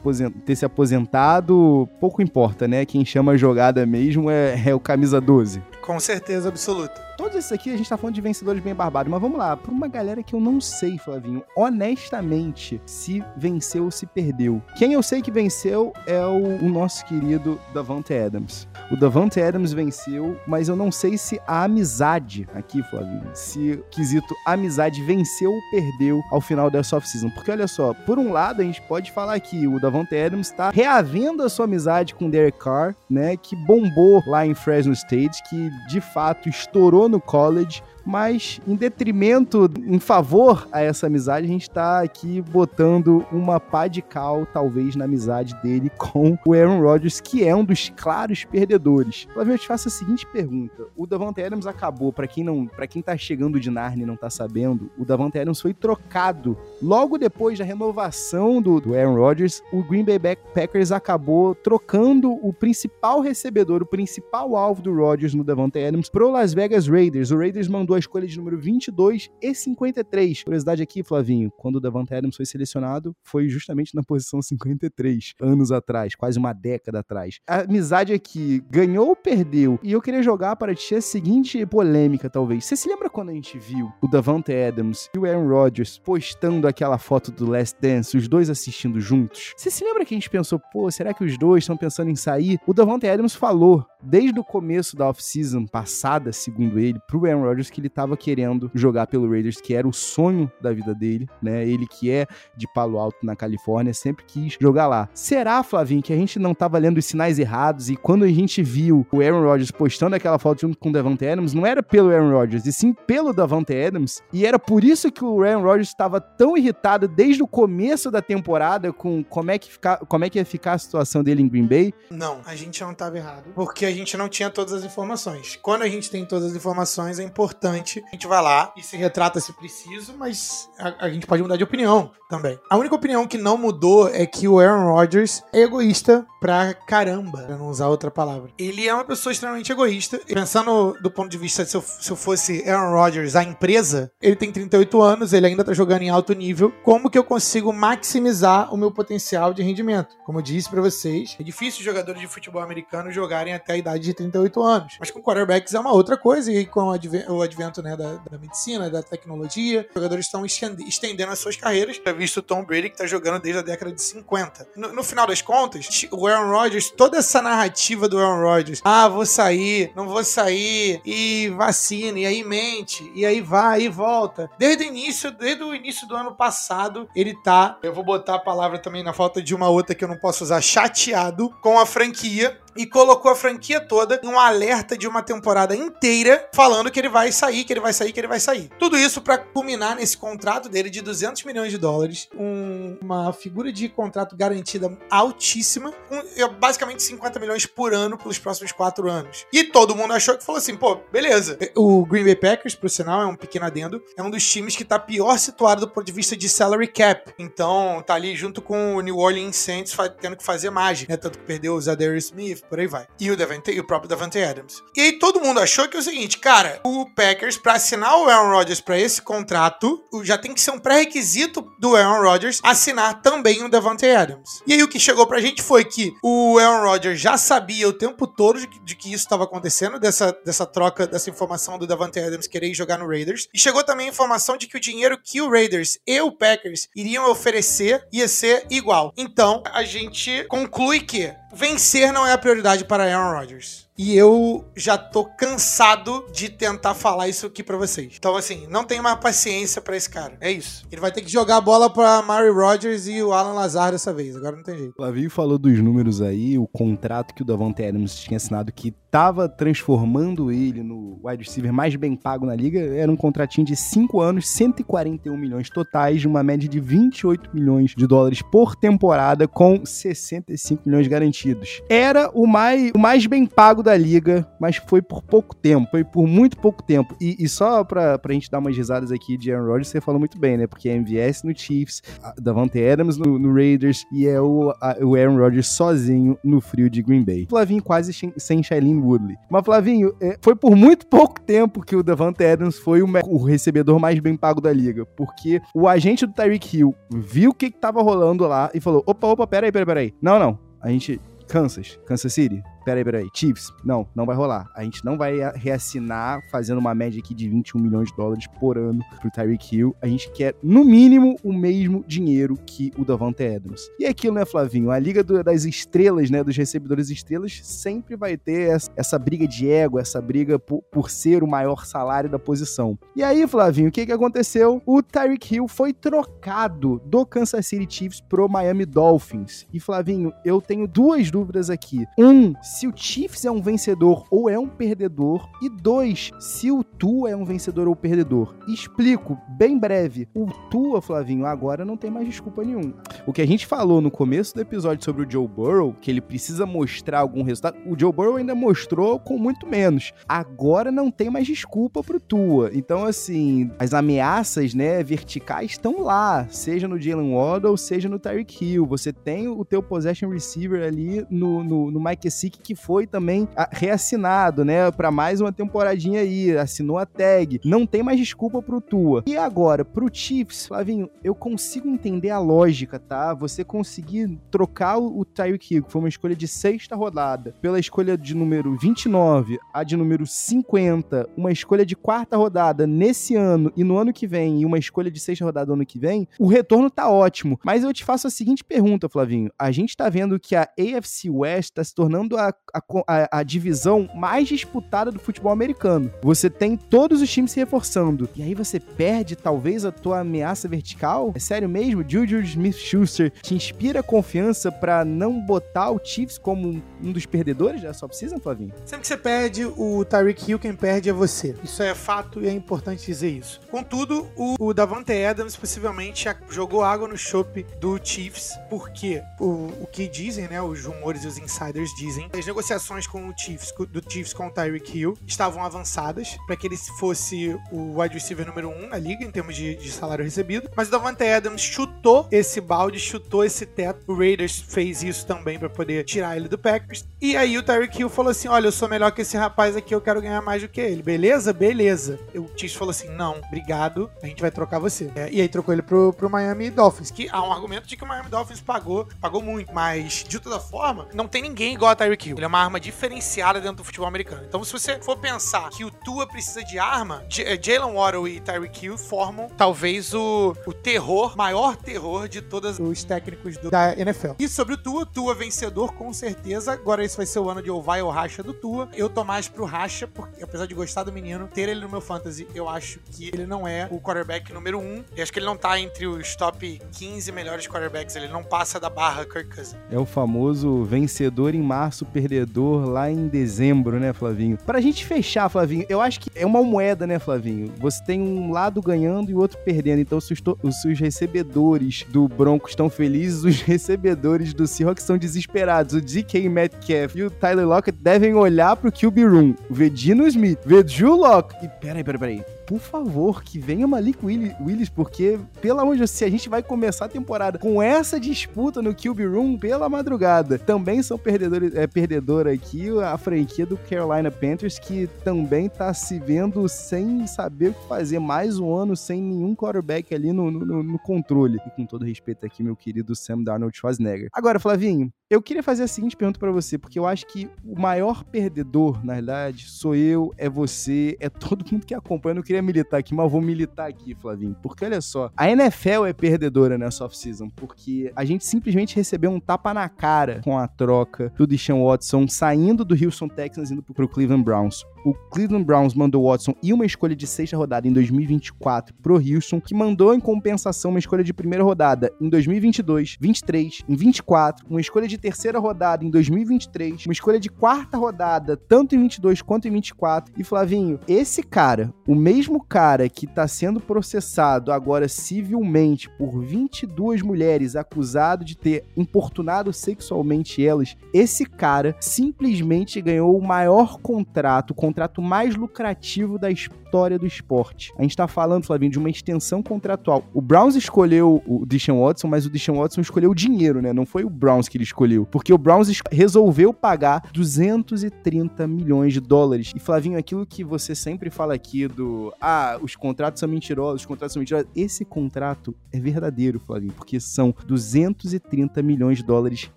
ter 0.45 0.55
se 0.55 0.67
aposentado, 0.67 1.89
pouco 1.99 2.21
importa, 2.21 2.69
né? 2.69 2.85
Quem 2.85 3.07
chama 3.07 3.33
a 3.33 3.37
jogada 3.39 3.87
mesmo 3.87 4.31
é, 4.31 4.69
é 4.69 4.75
o 4.75 4.81
camisa 4.81 5.23
12. 5.23 5.44
Com 5.83 6.01
certeza 6.01 6.49
absoluta. 6.49 7.04
Todos 7.17 7.37
esses 7.37 7.53
aqui 7.53 7.71
a 7.71 7.77
gente 7.77 7.89
tá 7.89 7.97
falando 7.97 8.15
de 8.15 8.21
vencedores 8.21 8.63
bem 8.63 8.75
barbados, 8.75 9.11
mas 9.11 9.21
vamos 9.21 9.39
lá, 9.39 9.57
pra 9.57 9.71
uma 9.71 9.87
galera 9.87 10.23
que 10.23 10.35
eu 10.35 10.41
não 10.41 10.61
sei, 10.61 10.99
Flavinho, 10.99 11.45
honestamente, 11.57 12.81
se 12.85 13.23
venceu 13.37 13.85
ou 13.85 13.91
se 13.91 14.05
perdeu. 14.05 14.61
Quem 14.77 14.95
eu 14.95 15.03
sei 15.03 15.23
que 15.23 15.31
venceu 15.31 15.93
é 16.07 16.25
o, 16.25 16.65
o 16.65 16.69
nosso 16.69 17.05
querido 17.07 17.61
Davante 17.73 18.13
Adams. 18.13 18.67
O 18.91 18.97
Davante 18.97 19.41
Adams 19.41 19.73
venceu, 19.73 20.37
mas 20.47 20.69
eu 20.69 20.75
não 20.75 20.91
sei 20.91 21.17
se 21.17 21.41
a 21.47 21.63
amizade 21.63 22.49
aqui, 22.53 22.83
Flavinho, 22.91 23.31
se 23.33 23.73
o 23.73 23.85
quesito 23.91 24.35
amizade 24.45 25.03
venceu 25.03 25.53
ou 25.53 25.61
perdeu 25.71 26.21
ao 26.33 26.41
final 26.41 26.69
dessa 26.69 26.97
off-season. 26.97 27.31
Porque 27.31 27.51
olha 27.51 27.69
só, 27.69 27.95
por 27.95 28.19
um 28.19 28.33
lado 28.33 28.61
a 28.61 28.65
gente 28.65 28.83
pode 28.83 29.13
falar 29.13 29.39
que 29.39 29.67
o 29.69 29.79
Davante 29.79 30.17
Adams 30.17 30.51
tá 30.51 30.71
reavendo 30.71 31.43
a 31.45 31.49
sua 31.49 31.65
amizade 31.65 32.15
com 32.15 32.27
o 32.27 32.31
Derek 32.31 32.59
Carr, 32.59 32.95
né, 33.09 33.37
que 33.37 33.55
bombou 33.55 34.23
lá 34.27 34.45
em 34.45 34.55
Fresno 34.55 34.93
State, 34.93 35.43
que 35.49 35.71
de 35.89 36.01
fato 36.01 36.49
estourou 36.49 37.04
no 37.09 37.21
college 37.21 37.83
mas 38.05 38.61
em 38.67 38.75
detrimento, 38.75 39.71
em 39.87 39.99
favor 39.99 40.69
a 40.73 40.81
essa 40.81 41.07
amizade, 41.07 41.47
a 41.47 41.49
gente 41.49 41.71
tá 41.71 42.03
aqui 42.03 42.41
botando 42.41 43.25
uma 43.33 43.59
pá 43.59 43.89
de 43.89 44.03
cal, 44.03 44.47
talvez, 44.47 44.97
na 44.97 45.05
amizade 45.05 45.55
dele 45.63 45.91
com 45.97 46.39
o 46.47 46.53
Aaron 46.53 46.81
Rodgers, 46.81 47.21
que 47.21 47.45
é 47.45 47.55
um 47.55 47.65
dos 47.65 47.93
claros 47.97 48.45
perdedores. 48.45 49.27
Flávio, 49.33 49.55
eu 49.55 49.59
te 49.59 49.67
faço 49.67 49.89
a 49.89 49.91
seguinte 49.91 50.27
pergunta. 50.27 50.87
O 50.97 51.07
Davante 51.07 51.43
Adams 51.43 51.67
acabou, 51.67 52.13
para 52.13 52.27
quem 52.27 52.45
não, 52.45 52.67
para 52.67 52.87
quem 52.87 53.03
tá 53.03 53.17
chegando 53.17 53.59
de 53.59 53.71
Narnia 53.71 54.05
e 54.05 54.07
não 54.07 54.17
tá 54.17 54.29
sabendo, 54.29 54.91
o 54.99 55.05
Davante 55.05 55.39
Adams 55.39 55.61
foi 55.61 55.73
trocado 55.73 56.57
logo 56.83 57.19
depois 57.19 57.59
da 57.59 57.65
renovação 57.65 58.61
do, 58.61 58.81
do 58.81 58.95
Aaron 58.95 59.17
Rodgers, 59.17 59.63
o 59.73 59.83
Green 59.83 60.05
Bay 60.05 60.19
Packers 60.55 60.93
acabou 60.93 61.55
trocando 61.55 62.33
o 62.43 62.53
principal 62.53 63.21
recebedor, 63.21 63.83
o 63.83 63.87
principal 63.87 64.57
alvo 64.57 64.83
do 64.83 64.95
Rodgers 64.95 65.35
no 65.35 65.45
Davante 65.45 65.83
Adams 65.83 66.09
pro 66.09 66.31
Las 66.31 66.53
Vegas 66.53 66.87
Raiders. 66.87 67.31
O 67.31 67.39
Raiders 67.39 67.69
mandou 67.69 67.94
a 67.95 67.99
escolha 67.99 68.27
de 68.27 68.37
número 68.37 68.59
22 68.59 69.31
e 69.41 69.55
53. 69.55 70.45
Curiosidade 70.45 70.83
aqui, 70.83 71.03
Flavinho, 71.03 71.51
quando 71.57 71.77
o 71.77 71.81
Davante 71.81 72.15
Adams 72.15 72.37
foi 72.37 72.47
selecionado, 72.47 73.15
foi 73.23 73.49
justamente 73.49 73.95
na 73.95 74.03
posição 74.03 74.41
53, 74.43 75.35
anos 75.41 75.73
atrás, 75.73 76.15
quase 76.15 76.39
uma 76.39 76.53
década 76.53 77.01
atrás. 77.01 77.39
A 77.47 77.61
amizade 77.61 78.13
aqui 78.13 78.63
ganhou 78.71 79.09
ou 79.09 79.17
perdeu? 79.17 79.79
E 79.83 79.93
eu 79.93 80.01
queria 80.01 80.23
jogar 80.23 80.57
para 80.57 80.75
ti 80.75 80.95
a 80.95 81.01
seguinte 81.01 81.65
polêmica, 81.67 82.29
talvez. 82.31 82.65
Você 82.65 82.77
se 82.77 82.89
lembra 82.89 83.11
quando 83.11 83.31
a 83.31 83.35
gente 83.35 83.59
viu 83.59 83.93
o 84.01 84.09
Davante 84.09 84.53
Adams 84.53 85.11
e 85.15 85.19
o 85.19 85.27
Aaron 85.27 85.49
Rodgers 85.49 85.99
postando 85.99 86.67
aquela 86.67 86.99
foto 86.99 87.31
do 87.31 87.49
Last 87.49 87.79
Dance, 87.81 88.17
os 88.17 88.29
dois 88.29 88.51
assistindo 88.51 89.01
juntos? 89.01 89.53
Você 89.57 89.71
se 89.71 89.85
lembra 89.85 90.05
que 90.05 90.15
a 90.15 90.17
gente 90.17 90.31
pensou, 90.31 90.61
pô, 90.73 90.91
será 90.91 91.13
que 91.13 91.25
os 91.25 91.39
dois 91.39 91.65
estão 91.65 91.77
pensando 91.77 92.11
em 92.11 92.17
sair? 92.17 92.59
O 92.67 92.73
Davante 92.73 93.07
Adams 93.07 93.35
falou 93.35 93.85
desde 94.03 94.39
o 94.39 94.45
começo 94.45 94.97
da 94.97 95.09
off-season 95.09 95.67
passada, 95.67 96.33
segundo 96.33 96.79
ele, 96.79 96.99
pro 97.09 97.25
Aaron 97.27 97.43
Rodgers 97.43 97.71
que 97.71 97.81
ele 97.85 97.91
tava 97.91 98.17
querendo 98.17 98.71
jogar 98.75 99.07
pelo 99.07 99.31
Raiders, 99.31 99.61
que 99.61 99.75
era 99.75 99.87
o 99.87 99.93
sonho 99.93 100.51
da 100.61 100.73
vida 100.73 100.95
dele, 100.95 101.29
né? 101.43 101.67
Ele 101.67 101.87
que 101.87 102.11
é 102.11 102.27
de 102.57 102.67
Palo 102.73 102.99
Alto 102.99 103.19
na 103.23 103.37
Califórnia, 103.37 103.93
sempre 103.93 104.25
quis 104.25 104.57
jogar 104.59 104.87
lá. 104.87 105.09
Será, 105.13 105.63
Flavinho, 105.63 106.03
que 106.03 106.13
a 106.13 106.17
gente 106.17 106.39
não 106.39 106.55
tava 106.55 106.79
lendo 106.79 106.99
os 106.99 107.05
sinais 107.05 107.39
errados 107.39 107.91
e 107.91 107.97
quando 107.97 108.25
a 108.25 108.29
gente 108.29 108.63
viu 108.63 109.07
o 109.13 109.21
Aaron 109.21 109.43
Rodgers 109.43 109.71
postando 109.71 110.17
aquela 110.17 110.39
foto 110.39 110.63
junto 110.63 110.79
com 110.79 110.89
o 110.89 110.93
Davante 110.93 111.27
Adams, 111.27 111.53
não 111.53 111.67
era 111.67 111.83
pelo 111.83 112.11
Aaron 112.11 112.31
Rodgers, 112.31 112.65
e 112.67 112.73
sim 112.73 112.93
pelo 112.93 113.33
Davante 113.33 113.75
Adams, 113.75 114.23
e 114.33 114.47
era 114.47 114.59
por 114.59 114.83
isso 114.83 115.13
que 115.13 115.25
o 115.25 115.43
Aaron 115.43 115.63
Rodgers 115.63 115.89
estava 115.89 116.21
tão 116.21 116.57
irritado 116.57 117.07
desde 117.07 117.43
o 117.43 117.47
começo 117.47 118.11
da 118.11 118.23
temporada 118.23 118.93
com 118.93 119.23
como 119.23 119.51
é 119.51 119.59
que 119.59 119.71
ficar, 119.71 119.99
como 119.99 120.25
é 120.25 120.31
que 120.31 120.39
ia 120.39 120.45
ficar 120.45 120.73
a 120.73 120.79
situação 120.79 121.23
dele 121.23 121.43
em 121.43 121.49
Green 121.49 121.67
Bay? 121.67 121.93
Não, 122.11 122.41
a 122.47 122.57
gente 122.57 122.83
não 122.83 122.93
estava 122.93 123.19
errado, 123.19 123.53
porque 123.55 123.85
a 123.85 123.91
gente 123.91 124.17
não 124.17 124.29
tinha 124.29 124.49
todas 124.49 124.73
as 124.73 124.85
informações. 124.85 125.59
Quando 125.61 125.83
a 125.83 125.89
gente 125.89 126.11
tem 126.11 126.25
todas 126.25 126.51
as 126.51 126.57
informações, 126.57 127.19
é 127.19 127.23
importante 127.25 127.74
a 127.75 128.11
gente 128.11 128.27
vai 128.27 128.43
lá 128.43 128.73
e 128.77 128.83
se 128.83 128.97
retrata 128.97 129.41
se 129.41 129.53
preciso, 129.53 130.15
mas 130.17 130.69
a, 130.79 131.07
a 131.07 131.11
gente 131.11 131.27
pode 131.27 131.43
mudar 131.43 131.57
de 131.57 131.65
opinião 131.65 132.11
também. 132.29 132.59
A 132.69 132.77
única 132.77 132.95
opinião 132.95 133.27
que 133.27 133.39
não 133.39 133.57
mudou 133.57 134.09
é 134.09 134.27
que 134.27 134.49
o 134.49 134.59
Aaron 134.59 134.93
Rodgers 134.93 135.43
é 135.53 135.61
egoísta 135.61 136.27
pra 136.41 136.75
caramba, 136.75 137.43
pra 137.43 137.57
não 137.57 137.69
usar 137.69 137.89
outra 137.89 138.11
palavra. 138.11 138.51
Ele 138.59 138.87
é 138.87 138.95
uma 138.95 139.05
pessoa 139.05 139.33
extremamente 139.33 139.73
egoísta. 139.73 140.21
Pensando 140.27 140.97
do 141.01 141.11
ponto 141.11 141.31
de 141.31 141.39
vista 141.39 141.65
se 141.65 141.77
eu, 141.77 141.81
se 141.83 142.11
eu 142.11 142.17
fosse 142.17 142.69
Aaron 142.69 142.93
Rodgers, 142.93 143.37
a 143.37 143.43
empresa, 143.43 144.11
ele 144.21 144.37
tem 144.37 144.53
38 144.53 145.01
anos, 145.01 145.33
ele 145.33 145.47
ainda 145.47 145.65
tá 145.65 145.73
jogando 145.73 146.03
em 146.03 146.11
alto 146.11 146.33
nível. 146.35 146.73
Como 146.83 147.09
que 147.09 147.19
eu 147.19 147.25
consigo 147.25 147.73
maximizar 147.73 148.73
o 148.75 148.77
meu 148.77 148.91
potencial 148.91 149.55
de 149.55 149.63
rendimento? 149.63 150.17
Como 150.25 150.39
eu 150.39 150.43
disse 150.43 150.69
para 150.69 150.81
vocês, 150.81 151.37
é 151.39 151.43
difícil 151.43 151.85
jogadores 151.85 152.21
de 152.21 152.27
futebol 152.27 152.63
americano 152.63 153.11
jogarem 153.11 153.55
até 153.55 153.75
a 153.75 153.77
idade 153.77 154.05
de 154.05 154.15
38 154.15 154.63
anos. 154.63 154.97
Mas 155.01 155.11
com 155.11 155.23
quarterbacks 155.23 155.73
é 155.73 155.81
uma 155.81 155.93
outra 155.93 156.17
coisa, 156.17 156.53
e 156.53 156.67
com 156.67 156.85
o, 156.85 156.91
adve 156.91 157.25
o 157.29 157.43
advento 157.65 157.83
né, 157.83 157.97
da, 157.97 158.17
da, 158.31 158.39
medicina, 158.39 158.91
da 158.91 159.03
tecnologia, 159.03 159.87
os 159.89 159.95
jogadores 159.95 160.27
estão 160.27 160.45
estendendo 160.45 161.33
as 161.33 161.39
suas 161.39 161.57
carreiras. 161.57 162.01
Já 162.05 162.13
visto 162.13 162.39
o 162.39 162.43
Tom 162.43 162.65
Brady 162.65 162.91
que 162.91 162.97
tá 162.97 163.07
jogando 163.07 163.41
desde 163.41 163.61
a 163.61 163.63
década 163.63 163.93
de 163.93 164.03
50. 164.03 164.69
No, 164.77 164.93
no 164.93 165.03
final 165.03 165.27
das 165.27 165.41
contas, 165.41 166.07
o 166.11 166.27
Aaron 166.27 166.51
Rodgers, 166.51 166.91
toda 166.91 167.19
essa 167.19 167.41
narrativa 167.41 168.09
do 168.09 168.19
Aaron 168.19 168.43
Rodgers, 168.43 168.81
ah, 168.85 169.09
vou 169.09 169.27
sair, 169.27 169.93
não 169.97 170.09
vou 170.09 170.23
sair, 170.25 171.01
e 171.05 171.49
vacina, 171.57 172.19
e 172.19 172.27
aí 172.27 172.45
mente, 172.45 173.11
e 173.15 173.25
aí 173.25 173.41
vai 173.41 173.83
e 173.83 173.89
volta. 173.89 174.51
Desde 174.59 174.85
o 174.85 174.87
início, 174.87 175.31
desde 175.31 175.63
o 175.63 175.75
início 175.75 176.07
do 176.07 176.15
ano 176.15 176.35
passado, 176.35 177.09
ele 177.15 177.35
tá, 177.43 177.79
eu 177.83 177.93
vou 177.93 178.05
botar 178.05 178.37
a 178.37 178.39
palavra 178.39 178.79
também 178.79 179.03
na 179.03 179.13
falta 179.13 179.43
de 179.43 179.55
uma 179.55 179.69
outra 179.69 179.95
que 179.95 180.05
eu 180.05 180.09
não 180.09 180.17
posso 180.17 180.45
usar, 180.45 180.61
chateado 180.61 181.51
com 181.61 181.79
a 181.79 181.87
franquia 181.87 182.59
e 182.77 182.87
colocou 182.87 183.31
a 183.31 183.37
franquia 183.37 183.81
toda 183.81 184.21
em 184.23 184.29
um 184.29 184.39
alerta 184.39 184.97
de 184.97 185.07
uma 185.07 185.23
temporada 185.23 185.75
inteira 185.75 186.49
falando 186.55 186.91
que 186.91 186.99
ele 186.99 187.09
vai 187.09 187.33
sair, 187.33 187.65
que 187.65 187.73
ele 187.73 187.81
vai 187.81 187.93
sair, 187.93 188.13
que 188.13 188.21
ele 188.21 188.29
vai 188.29 188.41
sair. 188.41 188.71
Tudo 188.79 188.97
isso 188.97 189.21
para 189.21 189.39
culminar 189.39 189.97
nesse 189.97 190.17
contrato 190.17 190.69
dele 190.69 190.91
de 190.91 191.01
200 191.01 191.43
milhões 191.45 191.71
de 191.71 191.79
dólares, 191.79 192.29
um, 192.37 192.97
uma 193.01 193.33
figura 193.33 193.73
de 193.73 193.89
contrato 193.89 194.37
garantida 194.37 194.97
altíssima, 195.11 195.93
com 196.09 196.23
basicamente 196.59 197.03
50 197.03 197.39
milhões 197.39 197.67
por 197.67 197.95
ano 197.95 198.19
pelos 198.19 198.39
próximos 198.39 198.73
quatro 198.73 199.11
anos. 199.11 199.47
E 199.53 199.65
todo 199.65 199.95
mundo 199.95 200.13
achou 200.13 200.37
que 200.37 200.45
falou 200.45 200.59
assim, 200.59 200.77
pô, 200.77 200.97
beleza. 201.13 201.59
O 201.75 202.05
Green 202.05 202.25
Bay 202.25 202.37
Packers, 202.37 202.75
por 202.75 202.91
sinal, 202.91 203.23
é 203.23 203.27
um 203.27 203.37
pequeno 203.37 203.67
adendo, 203.67 204.03
é 204.17 204.23
um 204.23 204.31
dos 204.31 204.49
times 204.49 204.77
que 204.77 204.85
tá 204.85 204.99
pior 204.99 205.39
situado 205.39 205.83
do 205.83 205.89
ponto 205.89 206.05
de 206.05 206.13
vista 206.13 206.37
de 206.37 206.49
salary 206.49 206.89
cap. 206.89 207.33
Então, 207.39 208.03
tá 208.07 208.15
ali 208.15 208.35
junto 208.37 208.61
com 208.61 208.97
o 208.97 209.01
New 209.01 209.19
Orleans 209.19 209.57
Saints 209.57 209.95
tendo 210.21 210.37
que 210.37 210.45
fazer 210.45 210.71
mágica, 210.71 211.13
né? 211.13 211.17
Tanto 211.17 211.39
que 211.39 211.45
perdeu 211.45 211.75
o 211.75 211.81
Zadarius 211.81 212.27
Smith, 212.27 212.64
por 212.69 212.79
aí 212.79 212.87
vai. 212.87 213.07
E 213.21 213.31
o, 213.31 213.37
Davante, 213.37 213.71
e 213.71 213.81
o 213.81 213.87
próprio 213.87 214.09
Davante 214.09 214.43
Adams. 214.43 214.83
E 214.97 215.01
aí 215.01 215.19
todo 215.19 215.41
mundo 215.41 215.61
achou 215.61 215.89
que 215.89 215.97
é 215.97 216.01
o 216.01 216.03
seguinte, 216.03 216.39
cara, 216.39 216.81
o 216.85 217.07
Packers, 217.15 217.57
pra 217.57 217.75
assinar 217.75 218.19
o 218.19 218.29
Aaron 218.29 218.51
Rodgers 218.51 218.81
pra 218.81 218.99
esse 218.99 219.23
contrato, 219.23 220.03
já 220.23 220.37
tem 220.39 220.53
que 220.55 220.61
ser 220.61 220.71
um 220.71 220.79
pré-requisito 220.79 221.67
do 221.79 221.97
Aaron 221.97 222.23
Rodgers 222.23 222.61
assinar 222.63 223.23
também 223.23 223.63
o 223.63 223.69
Davante 223.69 224.07
Adams. 224.07 224.63
E 224.67 224.73
aí 224.73 224.83
o 224.83 224.89
que 224.89 224.99
chegou 224.99 225.27
pra 225.27 225.41
gente 225.41 225.63
foi 225.63 225.85
que 225.85 226.15
o 226.23 226.59
Aaron 226.59 226.89
Rodgers 226.89 227.21
já 227.21 227.37
sabia 227.37 227.89
o 227.89 227.93
tempo 227.93 228.27
todo 228.27 228.61
de 228.61 228.67
que, 228.67 228.81
de 228.81 228.97
que 228.97 229.09
isso 229.09 229.25
estava 229.25 229.45
acontecendo, 229.45 229.99
dessa, 229.99 230.37
dessa 230.45 230.67
troca, 230.67 231.07
dessa 231.07 231.31
informação 231.31 231.79
do 231.79 231.87
Davante 231.87 232.19
Adams 232.19 232.47
querer 232.47 232.73
jogar 232.75 232.99
no 232.99 233.09
Raiders. 233.09 233.49
E 233.53 233.59
chegou 233.59 233.85
também 233.85 234.07
a 234.07 234.11
informação 234.11 234.57
de 234.57 234.67
que 234.67 234.77
o 234.77 234.81
dinheiro 234.81 235.19
que 235.23 235.41
o 235.41 235.51
Raiders 235.51 235.99
e 236.07 236.21
o 236.21 236.33
Packers 236.33 236.89
iriam 236.95 237.31
oferecer 237.31 238.07
ia 238.13 238.29
ser 238.29 238.67
igual. 238.71 239.13
Então, 239.17 239.63
a 239.73 239.83
gente 239.85 240.45
conclui 240.45 241.01
que 241.01 241.33
vencer 241.55 242.13
não 242.13 242.27
é 242.27 242.33
a 242.33 242.39
prioridade 242.39 242.85
para 242.85 243.05
Aaron 243.05 243.39
Rodgers. 243.39 243.84
E 243.97 244.17
eu 244.17 244.65
já 244.75 244.99
tô 244.99 245.25
cansado 245.25 246.27
de 246.33 246.49
tentar 246.49 246.95
falar 246.95 247.29
isso 247.29 247.47
aqui 247.47 247.63
para 247.63 247.77
vocês. 247.77 248.15
Então, 248.19 248.35
assim, 248.35 248.67
não 248.69 248.83
tenho 248.83 249.01
mais 249.01 249.21
paciência 249.21 249.81
para 249.81 249.97
esse 249.97 250.11
cara. 250.11 250.37
É 250.41 250.51
isso. 250.51 250.85
Ele 250.91 251.01
vai 251.01 251.13
ter 251.13 251.23
que 251.23 251.31
jogar 251.31 251.59
a 251.59 251.61
bola 251.61 251.89
pra 251.89 252.21
Mary 252.21 252.51
Rodgers 252.51 253.07
e 253.07 253.23
o 253.23 253.33
Alan 253.33 253.53
Lazar 253.53 253.93
dessa 253.93 254.13
vez. 254.13 254.35
Agora 254.37 254.57
não 254.57 254.65
tem 254.65 254.77
jeito. 254.77 254.95
Flavinho 254.97 255.31
falou 255.31 255.59
dos 255.59 255.79
números 255.79 256.21
aí, 256.21 256.59
o 256.59 256.67
contrato 256.67 257.33
que 257.33 257.43
o 257.43 257.45
Davante 257.45 257.85
Adams 257.85 258.17
tinha 258.17 258.37
assinado 258.37 258.73
que 258.73 258.93
tava 259.15 259.49
transformando 259.49 260.51
ele 260.51 260.83
no 260.83 261.21
wide 261.23 261.45
receiver 261.45 261.73
mais 261.73 261.95
bem 261.95 262.17
pago 262.17 262.45
na 262.45 262.57
liga. 262.57 262.81
Era 262.81 263.13
um 263.13 263.17
contratinho 263.17 263.65
de 263.65 263.77
5 263.77 264.21
anos, 264.21 264.49
141 264.49 265.37
milhões 265.37 265.71
totais, 265.71 266.25
uma 266.25 266.43
média 266.43 266.69
de 266.69 266.81
28 266.81 267.51
milhões 267.55 267.95
de 267.97 268.09
dólares 268.09 268.43
por 268.43 268.75
temporada, 268.75 269.47
com 269.47 269.87
65 269.87 270.83
milhões 270.85 271.07
garantidos. 271.07 271.81
Era 271.89 272.29
o 272.35 272.45
mais, 272.45 272.91
o 272.93 272.99
mais 272.99 273.25
bem 273.25 273.47
pago 273.47 273.84
da 273.85 273.97
liga, 273.97 274.47
mas 274.61 274.77
foi 274.77 275.01
por 275.01 275.23
pouco 275.23 275.55
tempo, 275.55 275.91
foi 275.91 276.03
por 276.03 276.27
muito 276.27 276.57
pouco 276.57 276.83
tempo. 276.83 277.15
E, 277.21 277.37
e 277.39 277.49
só 277.49 277.85
pra, 277.85 278.19
pra 278.19 278.33
gente 278.33 278.51
dar 278.51 278.59
umas 278.59 278.77
risadas 278.77 279.13
aqui 279.13 279.37
de 279.37 279.53
Aaron 279.53 279.67
Rodgers, 279.67 279.89
você 279.89 280.01
falou 280.01 280.19
muito 280.19 280.39
bem, 280.39 280.57
né? 280.57 280.67
Porque 280.67 280.89
é 280.89 280.97
MVS 280.97 281.43
no 281.45 281.57
Chiefs, 281.57 282.03
Davante 282.39 282.83
Adams 282.85 283.17
no, 283.17 283.39
no 283.39 283.55
Raiders 283.55 284.05
e 284.11 284.27
é 284.27 284.41
o, 284.41 284.71
a, 284.81 284.97
o 285.03 285.15
Aaron 285.15 285.37
Rodgers 285.37 285.69
sozinho 285.69 286.39
no 286.43 286.61
frio 286.61 286.89
de 286.89 287.03
Green 287.03 287.23
Bay. 287.23 287.47
Flavinho 287.49 287.83
quase 287.83 288.13
sem 288.37 288.63
Shailene 288.63 289.01
Woodley. 289.01 289.37
Mas 289.51 289.65
Flavinho, 289.65 290.15
é, 290.21 290.39
foi 290.41 290.57
por 290.57 290.75
muito 290.75 291.07
pouco 291.07 291.41
tempo 291.41 291.85
que 291.85 291.95
o 291.95 292.03
Davante 292.03 292.45
Adams 292.45 292.79
foi 292.79 293.03
o, 293.03 293.07
o, 293.27 293.45
recebedor 293.45 294.01
mais 294.01 294.19
bem 294.19 294.37
pago 294.37 294.61
da 294.61 294.73
liga, 294.73 295.05
porque 295.05 295.61
o 295.75 295.87
agente 295.87 296.27
do 296.27 296.33
Tyreek 296.33 296.77
Hill 296.77 296.95
viu 297.11 297.51
o 297.51 297.55
que, 297.55 297.71
que 297.71 297.79
tava 297.79 298.03
rolando 298.03 298.47
lá 298.47 298.71
e 298.75 298.81
falou, 298.81 299.03
opa, 299.07 299.27
opa, 299.29 299.47
peraí, 299.47 299.71
peraí, 299.71 299.87
peraí. 299.87 300.15
Não, 300.21 300.39
não, 300.39 300.59
a 300.81 300.89
gente... 300.89 301.21
Kansas, 301.47 301.99
Kansas 302.07 302.33
City, 302.33 302.63
peraí, 302.85 303.05
peraí, 303.05 303.29
Chiefs, 303.33 303.73
não, 303.85 304.07
não 304.15 304.27
vai 304.27 304.37
rolar. 304.37 304.71
A 304.75 304.85
gente 304.85 305.05
não 305.05 305.17
vai 305.17 305.39
reassinar 305.55 306.41
fazendo 306.51 306.79
uma 306.79 306.95
média 306.95 307.21
aqui 307.21 307.35
de 307.35 307.49
21 307.49 307.81
milhões 307.81 308.11
de 308.11 308.17
dólares 308.17 308.47
por 308.59 308.77
ano 308.77 309.03
pro 309.21 309.31
Tyreek 309.31 309.77
Hill. 309.77 309.97
A 310.01 310.07
gente 310.07 310.31
quer, 310.33 310.55
no 310.63 310.85
mínimo, 310.85 311.37
o 311.43 311.53
mesmo 311.53 312.05
dinheiro 312.07 312.59
que 312.67 312.93
o 312.99 313.05
Davante 313.05 313.45
Adams. 313.45 313.89
E 313.99 314.05
é 314.05 314.09
aquilo, 314.09 314.35
né, 314.35 314.45
Flavinho? 314.45 314.91
A 314.91 314.99
liga 314.99 315.23
do, 315.23 315.43
das 315.43 315.65
estrelas, 315.65 316.31
né, 316.31 316.43
dos 316.45 316.57
recebedores 316.57 317.11
estrelas, 317.11 317.61
sempre 317.63 318.17
vai 318.17 318.37
ter 318.37 318.71
essa, 318.71 318.91
essa 318.97 319.19
briga 319.19 319.47
de 319.47 319.69
ego, 319.69 319.99
essa 319.99 320.21
briga 320.21 320.59
por, 320.59 320.83
por, 320.91 321.11
ser 321.11 321.43
o 321.43 321.47
maior 321.47 321.87
salário 321.87 322.29
da 322.29 322.39
posição. 322.39 322.99
E 323.15 323.23
aí, 323.23 323.47
Flavinho, 323.47 323.89
o 323.89 323.93
que 323.93 324.07
que 324.07 324.13
aconteceu? 324.13 324.83
O 324.85 325.03
Tyreek 325.03 325.55
Hill 325.55 325.69
foi 325.69 325.93
trocado 325.93 327.01
do 327.07 327.25
Kansas 327.25 327.67
City 327.67 327.87
Chiefs 327.89 328.21
pro 328.21 328.49
Miami 328.49 328.85
Dolphins. 328.85 329.67
E, 329.73 329.81
Flavinho, 329.81 330.33
eu 330.45 330.61
tenho 330.61 330.87
duas 330.87 331.31
dúvidas 331.31 331.71
aqui. 331.71 332.05
Um, 332.19 332.55
se 332.75 332.89
o 332.89 332.93
Chiefs 332.95 333.45
é 333.45 333.51
um 333.51 333.63
vencedor 333.63 334.27
ou 334.29 334.51
é 334.51 334.59
um 334.59 334.67
perdedor. 334.67 335.49
E 335.63 335.69
dois, 335.69 336.33
se 336.41 336.73
o 336.73 336.83
Tua 336.83 337.31
é 337.31 337.37
um 337.37 337.45
vencedor 337.45 337.87
ou 337.87 337.95
perdedor. 337.95 338.55
Explico 338.67 339.39
bem 339.57 339.79
breve. 339.79 340.29
O 340.35 340.47
Tua, 340.71 341.01
Flavinho, 341.01 341.47
agora 341.47 341.85
não 341.85 341.97
tem 341.97 342.11
mais 342.11 342.27
desculpa 342.27 342.65
nenhum. 342.65 342.93
O 343.27 343.33
que 343.33 343.43
a 343.43 343.47
gente 343.47 343.65
falou 343.65 344.01
no 344.01 344.11
começo 344.11 344.55
do 344.55 344.61
episódio 344.61 345.05
sobre 345.05 345.25
o 345.25 345.31
Joe 345.31 345.47
Burrow, 345.47 345.95
que 346.01 346.11
ele 346.11 346.21
precisa 346.21 346.67
mostrar 346.67 347.21
algum 347.21 347.43
resultado, 347.43 347.79
o 347.87 347.99
Joe 347.99 348.13
Burrow 348.13 348.37
ainda 348.37 348.57
mostrou 348.57 349.21
com 349.21 349.39
muito 349.39 349.69
menos. 349.69 350.13
Agora 350.29 350.91
não 350.91 351.13
tem 351.13 351.31
mais 351.31 351.47
desculpa 351.47 352.03
pro 352.03 352.19
Tua. 352.19 352.71
Então, 352.75 353.05
assim, 353.05 353.71
as 353.79 353.95
ameaças, 353.95 354.75
né, 354.75 355.01
verticais 355.05 355.73
estão 355.73 356.03
lá, 356.03 356.49
seja 356.49 356.89
no 356.89 357.01
Jalen 357.01 357.35
Waddle, 357.35 357.77
seja 357.77 358.09
no 358.09 358.19
Tyreek 358.19 358.65
Hill. 358.65 358.87
Você 358.87 359.13
tem 359.13 359.47
o 359.47 359.65
teu 359.65 359.81
possession 359.81 360.29
receiver 360.29 360.83
ali 360.83 361.25
no, 361.31 361.63
no, 361.63 361.91
no 361.93 362.03
Mike 362.03 362.25
Gesicki 362.25 362.64
que 362.65 362.75
foi 362.75 363.07
também 363.07 363.47
ah, 363.55 363.69
reassinado, 363.71 364.65
né, 364.65 364.91
para 364.91 365.11
mais 365.11 365.41
uma 365.41 365.53
temporadinha 365.53 366.21
aí, 366.21 366.57
assinou 366.57 366.97
a 366.97 367.05
tag. 367.05 367.61
Não 367.65 367.87
tem 367.87 368.03
mais 368.03 368.19
desculpa 368.19 368.63
pro 368.63 368.81
Tua. 368.81 369.23
E 369.27 369.37
agora, 369.37 369.85
pro 369.85 370.11
Chiefs, 370.13 370.67
Flavinho, 370.67 371.11
eu 371.23 371.35
consigo 371.35 371.89
entender 371.89 372.31
a 372.31 372.39
lógica, 372.39 372.99
tá? 372.99 373.35
Você 373.35 373.63
conseguir 373.63 374.39
trocar 374.51 374.99
o 374.99 375.25
Tyreek 375.25 375.75
Hill, 375.75 375.85
que 375.85 375.93
foi 375.93 376.01
uma 376.01 376.09
escolha 376.09 376.35
de 376.35 376.49
sexta 376.49 376.97
rodada, 376.97 377.55
pela 377.61 377.79
escolha 377.79 378.17
de 378.17 378.35
número 378.35 378.77
29, 378.79 379.59
a 379.73 379.85
de 379.85 379.97
número 379.97 380.27
50, 380.27 381.29
uma 381.37 381.53
escolha 381.53 381.85
de 381.85 381.95
quarta 381.95 382.37
rodada 382.37 382.87
nesse 382.87 383.37
ano 383.37 383.71
e 383.77 383.85
no 383.85 383.99
ano 383.99 384.13
que 384.13 384.27
vem, 384.27 384.63
e 384.63 384.67
uma 384.67 384.79
escolha 384.79 385.11
de 385.11 385.21
sexta 385.21 385.45
rodada 385.45 385.67
no 385.67 385.75
ano 385.75 385.87
que 385.87 385.99
vem, 385.99 386.27
o 386.39 386.47
retorno 386.47 386.91
tá 386.91 387.11
ótimo. 387.11 387.61
Mas 387.63 387.85
eu 387.85 387.93
te 387.93 388.05
faço 388.05 388.27
a 388.27 388.31
seguinte 388.31 388.65
pergunta, 388.65 389.09
Flavinho. 389.09 389.51
A 389.59 389.71
gente 389.71 389.97
tá 389.97 390.09
vendo 390.09 390.41
que 390.41 390.57
a 390.57 390.69
AFC 390.79 391.29
West 391.29 391.75
tá 391.75 391.85
se 391.85 391.95
tornando 391.95 392.37
a 392.37 392.54
a, 392.75 392.83
a, 393.07 393.39
a, 393.39 393.43
divisão 393.43 394.09
mais 394.15 394.49
disputada 394.49 395.13
do 395.13 395.21
futebol 395.21 395.53
americano. 395.53 396.13
Você 396.23 396.51
tem 396.51 396.77
todos 396.77 397.23
os 397.23 397.31
times 397.31 397.53
se 397.53 397.61
reforçando. 397.61 398.29
E 398.35 398.43
aí 398.43 398.55
você 398.55 398.81
perde, 398.81 399.37
talvez, 399.37 399.85
a 399.85 399.93
tua 399.93 400.21
ameaça 400.21 400.67
vertical? 400.67 401.33
É 401.35 401.39
sério 401.39 401.69
mesmo? 401.69 402.05
Juju 402.07 402.41
Smith-Schuster 402.41 403.31
te 403.43 403.55
inspira 403.55 404.03
confiança 404.03 404.73
para 404.73 405.05
não 405.05 405.41
botar 405.41 405.91
o 405.91 406.01
Chiefs 406.03 406.39
como 406.39 406.83
um 407.03 407.13
dos 407.13 407.27
perdedores 407.27 407.83
da 407.83 407.93
só 407.93 408.09
season, 408.11 408.39
Flavinho? 408.39 408.73
Sempre 408.85 409.03
que 409.03 409.09
você 409.09 409.17
perde 409.17 409.65
o 409.65 410.05
Tyreek 410.05 410.51
Hill, 410.51 410.59
quem 410.59 410.75
perde 410.75 411.09
é 411.09 411.13
você. 411.13 411.55
Isso 411.63 411.83
é 411.83 411.95
fato 411.95 412.41
e 412.41 412.49
é 412.49 412.53
importante 412.53 413.07
dizer 413.07 413.31
isso. 413.31 413.61
Contudo, 413.71 414.29
o, 414.37 414.55
o 414.59 414.75
Davante 414.75 415.13
Adams 415.25 415.57
possivelmente 415.57 416.29
jogou 416.49 416.83
água 416.83 417.09
no 417.09 417.17
chope 417.17 417.67
do 417.81 417.99
Chiefs, 418.03 418.53
porque 418.69 419.23
o, 419.41 419.71
o 419.81 419.89
que 419.91 420.09
dizem, 420.09 420.49
né, 420.49 420.61
os 420.61 420.85
rumores 420.85 421.25
e 421.25 421.27
os 421.27 421.39
insiders 421.39 421.91
dizem, 421.99 422.29
as 422.45 422.47
negociações 422.47 423.07
com 423.07 423.27
o 423.27 423.35
Chiefs, 423.37 423.73
do 423.89 424.03
Chiefs 424.07 424.35
com 424.35 424.49
o 424.49 424.51
Tyreek 424.51 424.99
Hill 424.99 425.17
estavam 425.27 425.65
avançadas 425.65 426.37
para 426.47 426.55
que 426.57 426.67
ele 426.67 426.77
fosse 426.77 427.59
o 427.73 427.99
wide 428.01 428.15
receiver 428.15 428.47
número 428.47 428.69
um 428.69 428.87
na 428.87 428.99
liga 428.99 429.25
em 429.25 429.31
termos 429.31 429.57
de, 429.57 429.75
de 429.75 429.91
salário 429.91 430.23
recebido, 430.23 430.69
mas 430.77 430.89
o 430.89 430.91
Davante 430.91 431.25
Adams 431.25 431.63
chutou 431.63 432.29
esse 432.31 432.61
balde, 432.61 433.01
chutou 433.01 433.45
esse 433.45 433.65
teto. 433.65 434.01
O 434.07 434.15
Raiders 434.15 434.59
fez 434.59 435.03
isso 435.03 435.27
também 435.27 435.59
para 435.59 435.71
poder 435.71 436.05
tirar 436.05 436.37
ele 436.37 436.47
do 436.47 436.59
Packers. 436.59 437.05
E 437.21 437.35
aí 437.35 437.57
o 437.57 437.63
Tyreek 437.63 437.99
Hill 437.99 438.11
falou 438.11 438.31
assim: 438.31 438.49
"Olha, 438.49 438.67
eu 438.67 438.73
sou 438.73 438.89
melhor 438.89 439.11
que 439.13 439.23
esse 439.23 439.37
rapaz 439.39 439.75
aqui, 439.75 439.95
eu 439.95 440.01
quero 440.01 440.21
ganhar 440.21 440.43
mais 440.43 440.61
do 440.61 440.69
que 440.69 440.81
ele. 440.81 441.03
Beleza? 441.03 441.53
Beleza." 441.53 442.21
O 442.35 442.47
Chiefs 442.57 442.75
falou 442.75 442.91
assim: 442.91 443.09
"Não, 443.09 443.39
obrigado, 443.47 444.11
a 444.23 444.27
gente 444.27 444.43
vai 444.43 444.51
trocar 444.51 444.79
você." 444.79 445.11
É, 445.17 445.31
e 445.33 445.41
aí 445.41 445.49
trocou 445.49 445.73
ele 445.73 445.83
pro, 445.83 446.13
pro 446.13 446.29
Miami 446.29 446.71
Dolphins, 446.71 447.11
que 447.11 447.27
há 447.31 447.43
um 447.43 447.53
argumento 447.53 447.87
de 447.87 447.97
que 447.97 448.05
o 448.05 448.07
Miami 448.07 448.29
Dolphins 448.29 448.61
pagou, 448.61 449.09
pagou 449.19 449.43
muito, 449.43 449.73
mas 449.73 450.25
de 450.29 450.39
toda 450.39 450.61
forma, 450.61 451.09
não 451.15 451.27
tem 451.27 451.41
ninguém 451.41 451.75
igual 451.75 451.91
a 451.91 451.97
Tyreek 451.97 452.24
Ele 452.31 452.45
é 452.45 452.47
uma 452.47 452.59
arma 452.61 452.81
diferenciada 452.81 453.61
dentro 453.61 453.77
do 453.77 453.85
futebol 453.85 454.07
americano. 454.07 454.45
Então, 454.47 454.63
se 454.65 454.73
você 454.73 455.01
for 455.01 455.17
pensar 455.17 455.69
que 455.71 455.85
o 455.85 455.91
Tua 455.91 456.27
precisa 456.27 456.63
de 456.65 456.79
arma, 456.79 457.25
eh, 457.39 457.59
Jalen 457.61 457.95
Waddle 457.95 458.29
e 458.29 458.41
Tyreek 458.41 458.87
Hill 458.87 458.99
formam 458.99 459.49
talvez 459.57 460.13
o, 460.15 460.55
o 460.67 460.73
terror, 460.73 461.37
maior 461.37 461.77
terror 461.77 462.29
de 462.29 462.43
todos 462.43 462.79
os 462.79 463.05
técnicos 463.05 463.57
do, 463.57 463.71
da 463.71 463.97
NFL. 463.99 464.33
E 464.39 464.49
sobre 464.49 464.75
o 464.75 464.77
Tua, 464.77 465.07
Tua 465.07 465.35
vencedor 465.35 465.93
com 465.93 466.13
certeza. 466.13 466.73
Agora 466.73 467.05
esse 467.05 467.17
vai 467.17 467.27
ser 467.27 467.39
o 467.39 467.49
ano 467.49 467.63
de 467.63 467.71
ou 467.71 467.83
vai 467.83 468.03
ou 468.03 468.11
racha 468.11 468.43
do 468.43 468.53
Tua. 468.53 468.89
Eu 468.95 469.09
tô 469.09 469.25
mais 469.25 469.49
pro 469.49 469.65
racha, 469.65 470.07
porque 470.07 470.43
apesar 470.43 470.67
de 470.67 470.75
gostar 470.75 471.05
do 471.05 471.13
menino, 471.13 471.49
ter 471.49 471.69
ele 471.69 471.81
no 471.81 471.89
meu 471.89 472.01
fantasy, 472.01 472.47
eu 472.55 472.69
acho 472.69 472.99
que 473.11 473.29
ele 473.29 473.47
não 473.47 473.67
é 473.67 473.89
o 473.91 474.01
quarterback 474.01 474.53
número 474.53 474.79
um. 474.79 475.05
Eu 475.17 475.23
acho 475.23 475.33
que 475.33 475.39
ele 475.39 475.47
não 475.47 475.57
tá 475.57 475.79
entre 475.79 476.07
os 476.07 476.35
top 476.37 476.81
15 476.93 477.33
melhores 477.33 477.67
quarterbacks. 477.67 478.17
Ele 478.17 478.29
não 478.29 478.43
passa 478.43 478.79
da 478.79 478.91
barra 478.91 479.25
Kirk 479.25 479.55
Cousins. 479.55 479.77
É 479.91 479.99
o 479.99 480.07
famoso 480.07 480.85
vencedor 480.85 481.55
em 481.55 481.63
março, 481.63 482.05
perdedor 482.15 482.89
lá 482.89 483.11
em 483.11 483.27
dezembro, 483.27 483.99
né, 483.99 484.13
Flavinho? 484.13 484.57
Pra 484.65 484.81
gente 484.81 485.05
fechar, 485.05 485.49
Flavinho, 485.49 485.85
eu 485.89 486.01
acho 486.01 486.21
que 486.21 486.31
é 486.37 486.47
uma 486.47 486.63
moeda, 486.63 487.09
né, 487.09 487.19
Flavinho? 487.19 487.73
Você 487.81 488.03
tem 488.05 488.21
um 488.21 488.53
lado 488.53 488.81
ganhando 488.81 489.31
e 489.31 489.35
o 489.35 489.39
outro 489.39 489.59
perdendo. 489.65 490.01
Então, 490.01 490.21
se 490.21 490.33
os, 490.33 490.41
se 490.81 490.89
os 490.89 491.01
recebedores 491.01 492.07
do 492.09 492.29
Broncos 492.29 492.71
estão 492.71 492.89
felizes, 492.89 493.43
os 493.43 493.61
recebedores 493.67 494.55
do 494.55 494.65
Seahawks 494.69 495.03
estão 495.03 495.19
desesperados. 495.19 495.95
O 495.95 496.01
DK 496.01 496.49
Metcalf 496.49 497.17
e 497.17 497.25
o 497.25 497.31
Tyler 497.31 497.67
Lockett 497.67 497.99
devem 498.01 498.35
olhar 498.35 498.77
pro 498.77 498.93
QB 498.93 499.25
Room, 499.27 499.55
ver 499.69 499.91
Dino 499.91 500.27
Smith, 500.29 500.61
ver 500.65 500.85
Drew 500.85 501.17
Locke 501.17 501.57
e 501.65 501.69
peraí, 501.69 502.05
peraí, 502.05 502.19
peraí 502.19 502.54
por 502.67 502.79
favor, 502.79 503.43
que 503.43 503.59
venha 503.59 503.87
Malik 503.87 504.19
Willis, 504.25 504.89
porque, 504.89 505.39
pelo 505.61 505.81
amor 505.81 505.93
de 505.93 505.99
Deus, 505.99 506.11
se 506.11 506.25
a 506.25 506.31
gente 506.31 506.49
vai 506.49 506.63
começar 506.63 507.07
a 507.07 507.09
temporada 507.09 507.59
com 507.59 507.83
essa 507.83 508.19
disputa 508.19 508.81
no 508.81 508.95
QB 508.95 509.27
Room 509.27 509.59
pela 509.59 509.89
madrugada, 509.89 510.59
também 510.59 511.03
são 511.03 511.19
perdedores, 511.19 511.75
é 511.75 511.87
perdedor 511.87 512.47
aqui 512.47 512.89
a 513.01 513.17
franquia 513.19 513.67
do 513.67 513.77
Carolina 513.77 514.31
Panthers, 514.31 514.79
que 514.79 515.09
também 515.23 515.69
tá 515.69 515.93
se 515.93 516.19
vendo 516.19 516.69
sem 516.69 517.27
saber 517.27 517.71
o 517.71 517.75
que 517.75 517.89
fazer, 517.89 518.19
mais 518.19 518.59
um 518.59 518.75
ano 518.75 518.97
sem 518.97 519.21
nenhum 519.21 519.55
quarterback 519.55 520.15
ali 520.15 520.33
no, 520.33 520.51
no, 520.51 520.83
no 520.83 520.99
controle. 520.99 521.59
E 521.67 521.71
com 521.71 521.87
todo 521.87 522.05
respeito 522.05 522.45
aqui, 522.47 522.63
meu 522.63 522.77
querido 522.77 523.15
Sam 523.15 523.43
Darnold 523.43 523.77
Schwarzenegger. 523.77 524.29
Agora, 524.33 524.59
Flavinho, 524.59 525.13
eu 525.35 525.43
queria 525.43 525.63
fazer 525.63 525.83
a 525.83 525.89
seguinte 525.89 526.17
pergunta 526.17 526.39
para 526.39 526.53
você, 526.53 526.79
porque 526.79 526.97
eu 526.97 527.07
acho 527.07 527.27
que 527.27 527.51
o 527.65 527.79
maior 527.79 528.23
perdedor, 528.23 529.05
na 529.05 529.15
verdade, 529.15 529.69
sou 529.69 529.97
eu, 529.97 530.33
é 530.39 530.49
você, 530.49 531.17
é 531.19 531.29
todo 531.29 531.65
mundo 531.71 531.85
que 531.85 531.95
acompanha. 531.95 532.33
Eu 532.33 532.37
não 532.37 532.43
queria 532.43 532.63
militar 532.63 532.99
aqui, 532.99 533.13
mas 533.13 533.31
vou 533.31 533.41
militar 533.41 533.89
aqui, 533.89 534.15
Flavinho. 534.15 534.57
Porque 534.63 534.85
olha 534.85 535.01
só, 535.01 535.31
a 535.37 535.51
NFL 535.51 536.07
é 536.07 536.13
perdedora 536.13 536.79
nessa 536.79 537.05
off-season, 537.05 537.51
porque 537.51 538.13
a 538.15 538.25
gente 538.25 538.47
simplesmente 538.47 538.95
recebeu 538.95 539.31
um 539.31 539.41
tapa 539.41 539.75
na 539.75 539.89
cara 539.89 540.41
com 540.45 540.57
a 540.57 540.69
troca 540.69 541.33
do 541.37 541.47
Deshaun 541.47 541.85
Watson 541.85 542.29
saindo 542.29 542.85
do 542.85 542.95
Houston 542.95 543.29
Texans 543.29 543.73
indo 543.73 543.83
pro 543.83 544.09
Cleveland 544.09 544.45
Browns 544.45 544.85
o 545.05 545.13
Cleveland 545.13 545.65
Browns 545.65 545.93
mandou 545.95 546.31
Watson 546.31 546.55
e 546.63 546.73
uma 546.73 546.87
escolha 546.87 547.15
de 547.15 547.27
sexta 547.27 547.57
rodada 547.57 547.87
em 547.87 547.93
2024 547.93 548.95
pro 549.03 549.17
Houston, 549.17 549.61
que 549.61 549.75
mandou 549.75 550.15
em 550.15 550.21
compensação 550.21 550.91
uma 550.91 550.99
escolha 550.99 551.23
de 551.23 551.35
primeira 551.35 551.63
rodada 551.63 552.11
em 552.19 552.29
2022, 552.29 553.19
23, 553.21 553.83
em 553.87 553.95
24, 553.95 554.67
uma 554.69 554.81
escolha 554.81 555.07
de 555.07 555.19
terceira 555.25 555.59
rodada 555.59 556.05
em 556.05 556.11
2023, 556.11 557.07
uma 557.07 557.13
escolha 557.15 557.41
de 557.41 557.49
quarta 557.49 557.97
rodada 557.97 558.59
tanto 558.59 558.95
em 558.95 559.01
22 559.01 559.41
quanto 559.41 559.67
em 559.67 559.71
24. 559.71 560.35
E 560.37 560.45
Flavinho, 560.45 561.01
esse 561.09 561.43
cara, 561.43 561.95
o 562.07 562.15
mesmo 562.15 562.63
cara 562.63 563.09
que 563.09 563.27
tá 563.27 563.49
sendo 563.49 563.81
processado 563.81 564.71
agora 564.71 565.09
civilmente 565.09 566.11
por 566.19 566.45
22 566.45 567.23
mulheres 567.23 567.75
acusado 567.75 568.45
de 568.45 568.55
ter 568.55 568.85
importunado 568.95 569.73
sexualmente 569.73 570.63
elas, 570.63 570.95
esse 571.15 571.47
cara 571.47 571.97
simplesmente 571.99 573.01
ganhou 573.01 573.35
o 573.35 573.43
maior 573.43 573.99
contrato 574.01 574.75
contrato 574.75 575.23
mais 575.23 575.57
lucrativo 575.57 576.39
da 576.39 576.51
história 576.95 577.19
do 577.19 577.27
esporte. 577.27 577.93
A 577.99 578.03
gente 578.03 578.17
tá 578.17 578.29
falando, 578.29 578.65
Flavinho, 578.65 578.93
de 578.93 578.99
uma 579.01 579.11
extensão 579.11 579.61
contratual. 579.61 580.25
O 580.33 580.41
Browns 580.41 580.77
escolheu 580.77 581.43
o 581.45 581.67
Deshaun 581.67 582.05
Watson, 582.05 582.29
mas 582.29 582.47
o 582.47 582.51
Deshaun 582.51 582.79
Watson 582.79 583.01
escolheu 583.01 583.33
o 583.33 583.35
dinheiro, 583.35 583.83
né? 583.83 583.93
Não 583.93 584.07
foi 584.07 584.25
o 584.25 584.31
Browns 584.31 584.69
que 584.69 584.77
ele 584.77 584.85
escolheu. 584.85 585.27
Porque 585.27 585.53
o 585.53 585.59
Browns 585.59 585.89
resolveu 586.13 586.73
pagar 586.73 587.31
230 587.33 588.69
milhões 588.69 589.13
de 589.13 589.21
dólares. 589.21 589.73
E, 589.75 589.81
Flavinho, 589.81 590.17
aquilo 590.17 590.47
que 590.47 590.63
você 590.63 590.95
sempre 590.95 591.31
fala 591.31 591.53
aqui 591.53 591.89
do... 591.89 592.33
Ah, 592.41 592.79
os 592.81 592.95
contratos 592.95 593.41
são 593.41 593.49
mentirosos, 593.49 594.03
os 594.03 594.07
contratos 594.07 594.35
são 594.35 594.41
mentirosos. 594.41 594.69
Esse 594.77 595.05
contrato 595.05 595.75
é 595.93 595.99
verdadeiro, 595.99 596.61
Flavinho, 596.61 596.93
porque 596.93 597.19
são 597.19 597.53
230 597.67 598.81
milhões 598.83 599.19
de 599.19 599.25
dólares 599.25 599.69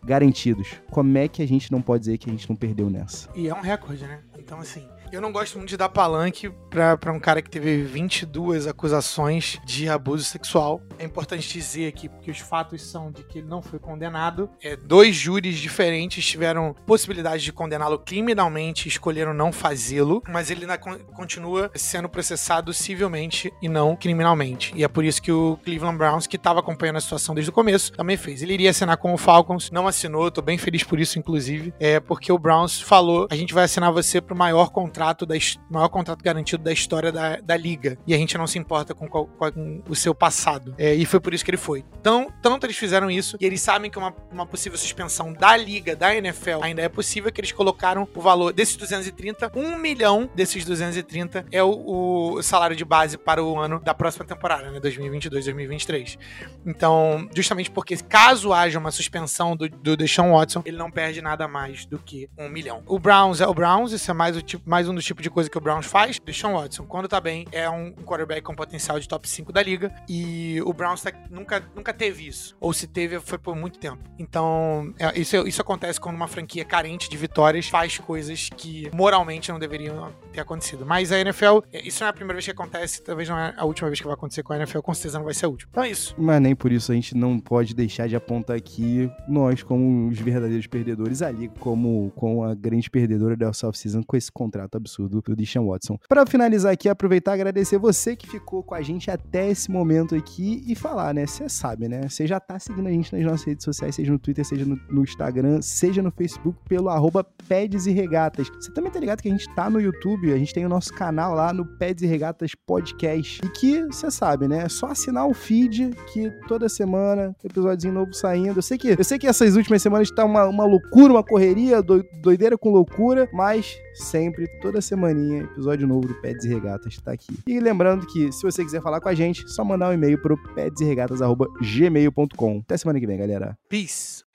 garantidos. 0.04 0.76
Como 0.92 1.18
é 1.18 1.28
que 1.28 1.42
a 1.42 1.48
gente 1.48 1.72
não 1.72 1.82
pode 1.82 2.02
dizer 2.02 2.20
que 2.20 2.30
a 2.30 2.32
gente 2.32 2.48
não 2.48 2.56
perdeu 2.56 2.92
nessa? 2.92 3.28
E 3.36 3.48
é 3.48 3.54
um 3.56 3.62
recorde, 3.62 4.04
né? 4.04 4.20
Então, 4.38 4.60
assim, 4.60 4.84
eu 5.12 5.22
não 5.22 5.32
gosto 5.32 5.58
muito 5.58 5.70
de 5.70 5.78
dar 5.78 5.90
palanque 5.90 6.52
pra 6.70 7.12
um 7.12 7.20
cara 7.20 7.42
que 7.42 7.50
teve 7.50 7.82
22 7.84 8.68
acusações 8.68 9.60
de 9.66 9.88
abuso 9.88 10.24
sexual. 10.24 10.82
É 11.00 11.06
importante 11.06 11.52
dizer 11.52 11.88
aqui, 11.88 12.10
porque 12.10 12.30
os 12.30 12.40
fatos 12.40 12.82
são 12.82 13.12
de 13.12 13.24
que 13.24 13.40
ele 13.40 13.48
não 13.48 13.62
foi 13.62 13.80
condenado. 13.80 14.50
É, 14.62 14.76
dois 14.76 15.16
júris 15.16 15.58
diferentes 15.58 16.26
tiveram 16.26 16.76
possibilidade 16.86 17.44
de 17.44 17.54
condená-lo 17.54 18.00
criminalmente 18.00 18.88
escolheram 18.88 19.34
não 19.34 19.52
fazê-lo, 19.52 20.22
mas 20.28 20.52
ele 20.52 20.62
ainda 20.62 20.78
continua 20.78 21.72
sendo 21.76 22.10
processado 22.10 22.74
civilmente 22.74 23.52
e 23.62 23.70
não 23.70 23.96
criminalmente. 23.96 24.74
E 24.76 24.84
é 24.84 24.88
por 24.88 25.06
isso 25.06 25.22
que 25.22 25.32
o 25.32 25.58
Cleveland 25.64 25.98
Browns, 25.98 26.28
que 26.28 26.36
estava 26.36 26.60
acompanhando 26.60 26.98
a 26.98 27.02
situação 27.02 27.34
desde 27.34 27.50
o 27.50 27.54
começo, 27.54 27.92
também 27.94 28.18
fez. 28.18 28.42
Ele 28.42 28.54
iria 28.54 28.70
assinar 28.70 28.98
com 28.98 29.14
o 29.14 29.18
Falcons, 29.18 29.72
não 29.72 29.88
assinou, 29.88 30.30
tô 30.30 30.42
bem 30.42 30.58
feliz 30.58 30.84
por 30.84 31.00
isso, 31.00 31.18
inclusive, 31.18 31.74
é 31.80 32.00
porque 32.00 32.32
o 32.32 32.38
Browns 32.38 32.82
falou: 32.82 33.28
a 33.30 33.36
gente 33.36 33.54
vai 33.54 33.64
assinar 33.64 33.92
você 33.92 34.20
pro 34.20 34.36
maior 34.36 34.70
contrato 34.70 34.97
contrato 34.98 35.28
da 35.28 35.36
maior 35.70 35.90
contrato 35.90 36.24
garantido 36.24 36.64
da 36.64 36.74
história 36.74 37.12
da, 37.12 37.38
da 37.38 37.56
liga. 37.56 37.98
E 38.08 38.16
a 38.16 38.18
gente 38.18 38.36
não 38.36 38.48
se 38.48 38.58
importa 38.58 38.96
com, 38.96 39.08
qual, 39.08 39.28
com 39.28 39.84
o 39.88 39.96
seu 39.96 40.16
passado. 40.16 40.74
É, 40.78 40.96
e 40.96 41.06
foi 41.06 41.20
por 41.20 41.34
isso 41.34 41.46
que 41.46 41.52
ele 41.52 41.58
foi. 41.58 41.86
Então, 42.00 42.34
tanto 42.42 42.66
eles 42.66 42.78
fizeram 42.78 43.12
isso, 43.12 43.38
e 43.40 43.46
eles 43.46 43.62
sabem 43.62 43.92
que 43.92 43.98
uma, 43.98 44.14
uma 44.32 44.46
possível 44.46 44.78
suspensão 44.78 45.32
da 45.34 45.56
liga, 45.56 45.96
da 45.96 46.16
NFL, 46.16 46.64
ainda 46.64 46.82
é 46.82 46.90
possível, 46.90 47.32
que 47.32 47.40
eles 47.40 47.52
colocaram 47.52 48.08
o 48.16 48.22
valor 48.22 48.52
desses 48.52 48.76
230, 48.76 49.52
um 49.56 49.78
milhão 49.78 50.30
desses 50.34 50.66
230 50.66 51.46
é 51.52 51.64
o, 51.64 52.38
o 52.38 52.42
salário 52.42 52.76
de 52.76 52.84
base 52.84 53.18
para 53.18 53.44
o 53.44 53.60
ano 53.60 53.80
da 53.80 53.94
próxima 53.94 54.26
temporada, 54.26 54.72
né? 54.72 54.80
2022, 54.80 55.46
2023. 55.46 56.18
Então, 56.66 57.30
justamente 57.36 57.70
porque 57.70 57.96
caso 57.98 58.52
haja 58.52 58.80
uma 58.80 58.92
suspensão 58.92 59.56
do, 59.56 59.70
do 59.70 59.96
Deshaun 59.96 60.32
Watson, 60.32 60.64
ele 60.66 60.78
não 60.78 60.90
perde 60.90 61.22
nada 61.22 61.48
mais 61.48 61.86
do 61.86 62.00
que 62.00 62.30
um 62.38 62.50
milhão. 62.50 62.82
O 62.88 62.98
Browns 62.98 63.42
é 63.42 63.48
o 63.48 63.54
Browns, 63.54 63.92
isso 63.92 64.10
é 64.10 64.14
mais, 64.14 64.36
o 64.36 64.42
tipo, 64.42 64.68
mais 64.68 64.87
um 64.88 64.96
dos 64.96 65.06
tipos 65.06 65.24
de 65.24 65.30
coisa 65.30 65.50
que 65.50 65.58
o 65.58 65.62
Browns 65.62 65.86
faz. 65.86 66.20
Deshaun 66.20 66.54
Watson, 66.54 66.86
quando 66.86 67.08
tá 67.08 67.20
bem, 67.20 67.46
é 67.52 67.70
um 67.70 67.92
quarterback 67.92 68.42
com 68.42 68.56
potencial 68.56 69.00
de 69.00 69.08
top 69.08 69.28
5 69.28 69.52
da 69.52 69.62
liga. 69.62 69.94
E 70.08 70.62
o 70.64 70.74
Browns 70.74 71.02
tá, 71.02 71.12
nunca, 71.30 71.64
nunca 71.76 71.94
teve 71.94 72.28
isso. 72.28 72.56
Ou 72.60 72.74
se 72.74 72.88
teve, 72.88 73.20
foi 73.20 73.38
por 73.38 73.56
muito 73.56 73.80
tempo. 73.80 74.04
Então, 74.18 74.94
é, 75.00 75.20
isso, 75.20 75.36
isso 75.48 75.62
acontece 75.62 76.00
quando 76.00 76.16
uma 76.16 76.28
franquia 76.28 76.66
carente 76.66 77.10
de 77.10 77.18
vitórias 77.18 77.68
faz 77.68 77.98
coisas 77.98 78.50
que 78.56 78.90
moralmente 78.94 79.52
não 79.52 79.60
deveriam 79.60 80.14
ter 80.32 80.42
acontecido. 80.42 80.86
Mas 80.86 81.12
a 81.12 81.20
NFL, 81.20 81.60
é, 81.72 81.86
isso 81.88 82.02
não 82.02 82.08
é 82.08 82.10
a 82.10 82.14
primeira 82.14 82.36
vez 82.36 82.46
que 82.46 82.52
acontece, 82.52 83.04
talvez 83.04 83.30
não 83.30 83.38
é 83.38 83.54
a 83.58 83.66
última 83.66 83.90
vez 83.90 84.00
que 84.00 84.06
vai 84.06 84.14
acontecer 84.14 84.44
com 84.44 84.54
a 84.54 84.58
NFL, 84.58 84.80
com 84.80 84.94
certeza 84.94 85.18
não 85.18 85.26
vai 85.26 85.34
ser 85.34 85.46
a 85.46 85.50
última. 85.50 85.70
Então 85.72 85.84
é 85.84 85.90
isso. 85.90 86.16
Mas 86.18 86.42
nem 86.42 86.56
por 86.56 86.72
isso 86.72 86.92
a 86.92 86.96
gente 86.96 87.16
não 87.16 87.40
pode 87.40 87.74
deixar 87.74 88.08
de 88.08 88.16
apontar 88.16 88.56
aqui 88.56 89.12
nós 89.28 89.64
como 89.64 90.08
os 90.08 90.20
verdadeiros 90.20 90.68
perdedores 90.68 91.22
ali, 91.22 91.50
como 91.60 92.12
com 92.16 92.44
a 92.44 92.54
grande 92.54 92.90
perdedora 92.90 93.36
da 93.36 93.50
off-season 93.50 94.04
com 94.04 94.16
esse 94.16 94.32
contrato 94.32 94.77
absurdo 94.78 95.22
do 95.22 95.36
Deshaun 95.36 95.68
Watson. 95.68 95.98
Para 96.08 96.26
finalizar 96.26 96.72
aqui, 96.72 96.88
aproveitar 96.88 97.32
e 97.32 97.36
agradecer 97.36 97.78
você 97.78 98.16
que 98.16 98.28
ficou 98.28 98.64
com 98.64 98.76
a 98.76 98.82
gente 98.82 99.10
até 99.12 99.50
esse 99.50 99.70
momento 99.72 100.16
aqui 100.16 100.64
e 100.68 100.76
falar, 100.76 101.14
né? 101.14 101.26
Você 101.26 101.50
sabe, 101.50 101.88
né? 101.88 102.08
Você 102.08 102.26
já 102.26 102.40
tá 102.40 102.60
seguindo 102.60 102.88
a 102.88 102.92
gente 102.92 103.16
nas 103.16 103.26
nossas 103.26 103.46
redes 103.46 103.64
sociais, 103.64 103.96
seja 103.96 104.12
no 104.12 104.20
Twitter, 104.20 104.46
seja 104.46 104.66
no, 104.66 104.80
no 104.90 105.04
Instagram, 105.04 105.62
seja 105.62 106.02
no 106.02 106.12
Facebook, 106.12 106.58
pelo 106.68 106.90
arroba 106.90 107.24
Peds 107.24 107.86
e 107.88 107.92
Regatas. 107.92 108.50
Você 108.50 108.72
também 108.72 108.92
tá 108.92 109.00
ligado 109.00 109.22
que 109.22 109.28
a 109.28 109.32
gente 109.32 109.54
tá 109.56 109.70
no 109.70 109.80
YouTube, 109.80 110.32
a 110.32 110.38
gente 110.38 110.54
tem 110.54 110.66
o 110.66 110.70
nosso 110.70 110.94
canal 110.94 111.34
lá 111.34 111.52
no 111.52 111.66
Peds 111.78 112.04
e 112.04 112.08
Regatas 112.08 112.54
Podcast. 112.56 113.42
E 113.44 113.50
que, 113.50 113.86
você 113.86 114.10
sabe, 114.12 114.48
né? 114.48 114.64
É 114.64 114.70
só 114.70 114.88
assinar 114.88 115.28
o 115.28 115.34
feed 115.34 115.92
que 116.12 116.30
toda 116.48 116.70
semana 116.70 117.36
tem 117.40 117.50
episódio 117.50 117.92
novo 117.92 118.14
saindo. 118.14 118.58
Eu 118.58 118.62
sei 118.62 118.78
que, 118.78 118.90
eu 118.90 119.04
sei 119.04 119.18
que 119.18 119.28
essas 119.28 119.56
últimas 119.56 119.82
semanas 119.82 120.12
tá 120.12 120.24
uma, 120.24 120.46
uma 120.46 120.66
loucura, 120.66 121.14
uma 121.14 121.24
correria, 121.24 121.82
doideira 121.82 122.58
com 122.58 122.72
loucura, 122.72 123.30
mas 123.34 123.78
sempre, 123.96 124.48
toda 124.68 124.82
semaninha, 124.82 125.44
episódio 125.44 125.88
novo 125.88 126.10
do 126.10 126.14
Peds 126.16 126.44
e 126.44 126.50
Regatas 126.50 126.98
tá 126.98 127.14
aqui. 127.14 127.40
E 127.48 127.58
lembrando 127.58 128.06
que, 128.06 128.30
se 128.34 128.44
você 128.44 128.66
quiser 128.66 128.82
falar 128.82 129.00
com 129.00 129.08
a 129.08 129.16
gente, 129.16 129.50
só 129.50 129.64
mandar 129.64 129.92
um 129.92 129.94
e-mail 129.94 130.22
pro 130.22 130.36
pedsregatas.gmail.com. 130.56 132.60
Até 132.66 132.76
semana 132.76 133.00
que 133.00 133.08
vem, 133.08 133.18
galera. 133.18 133.58
Peace. 133.70 134.26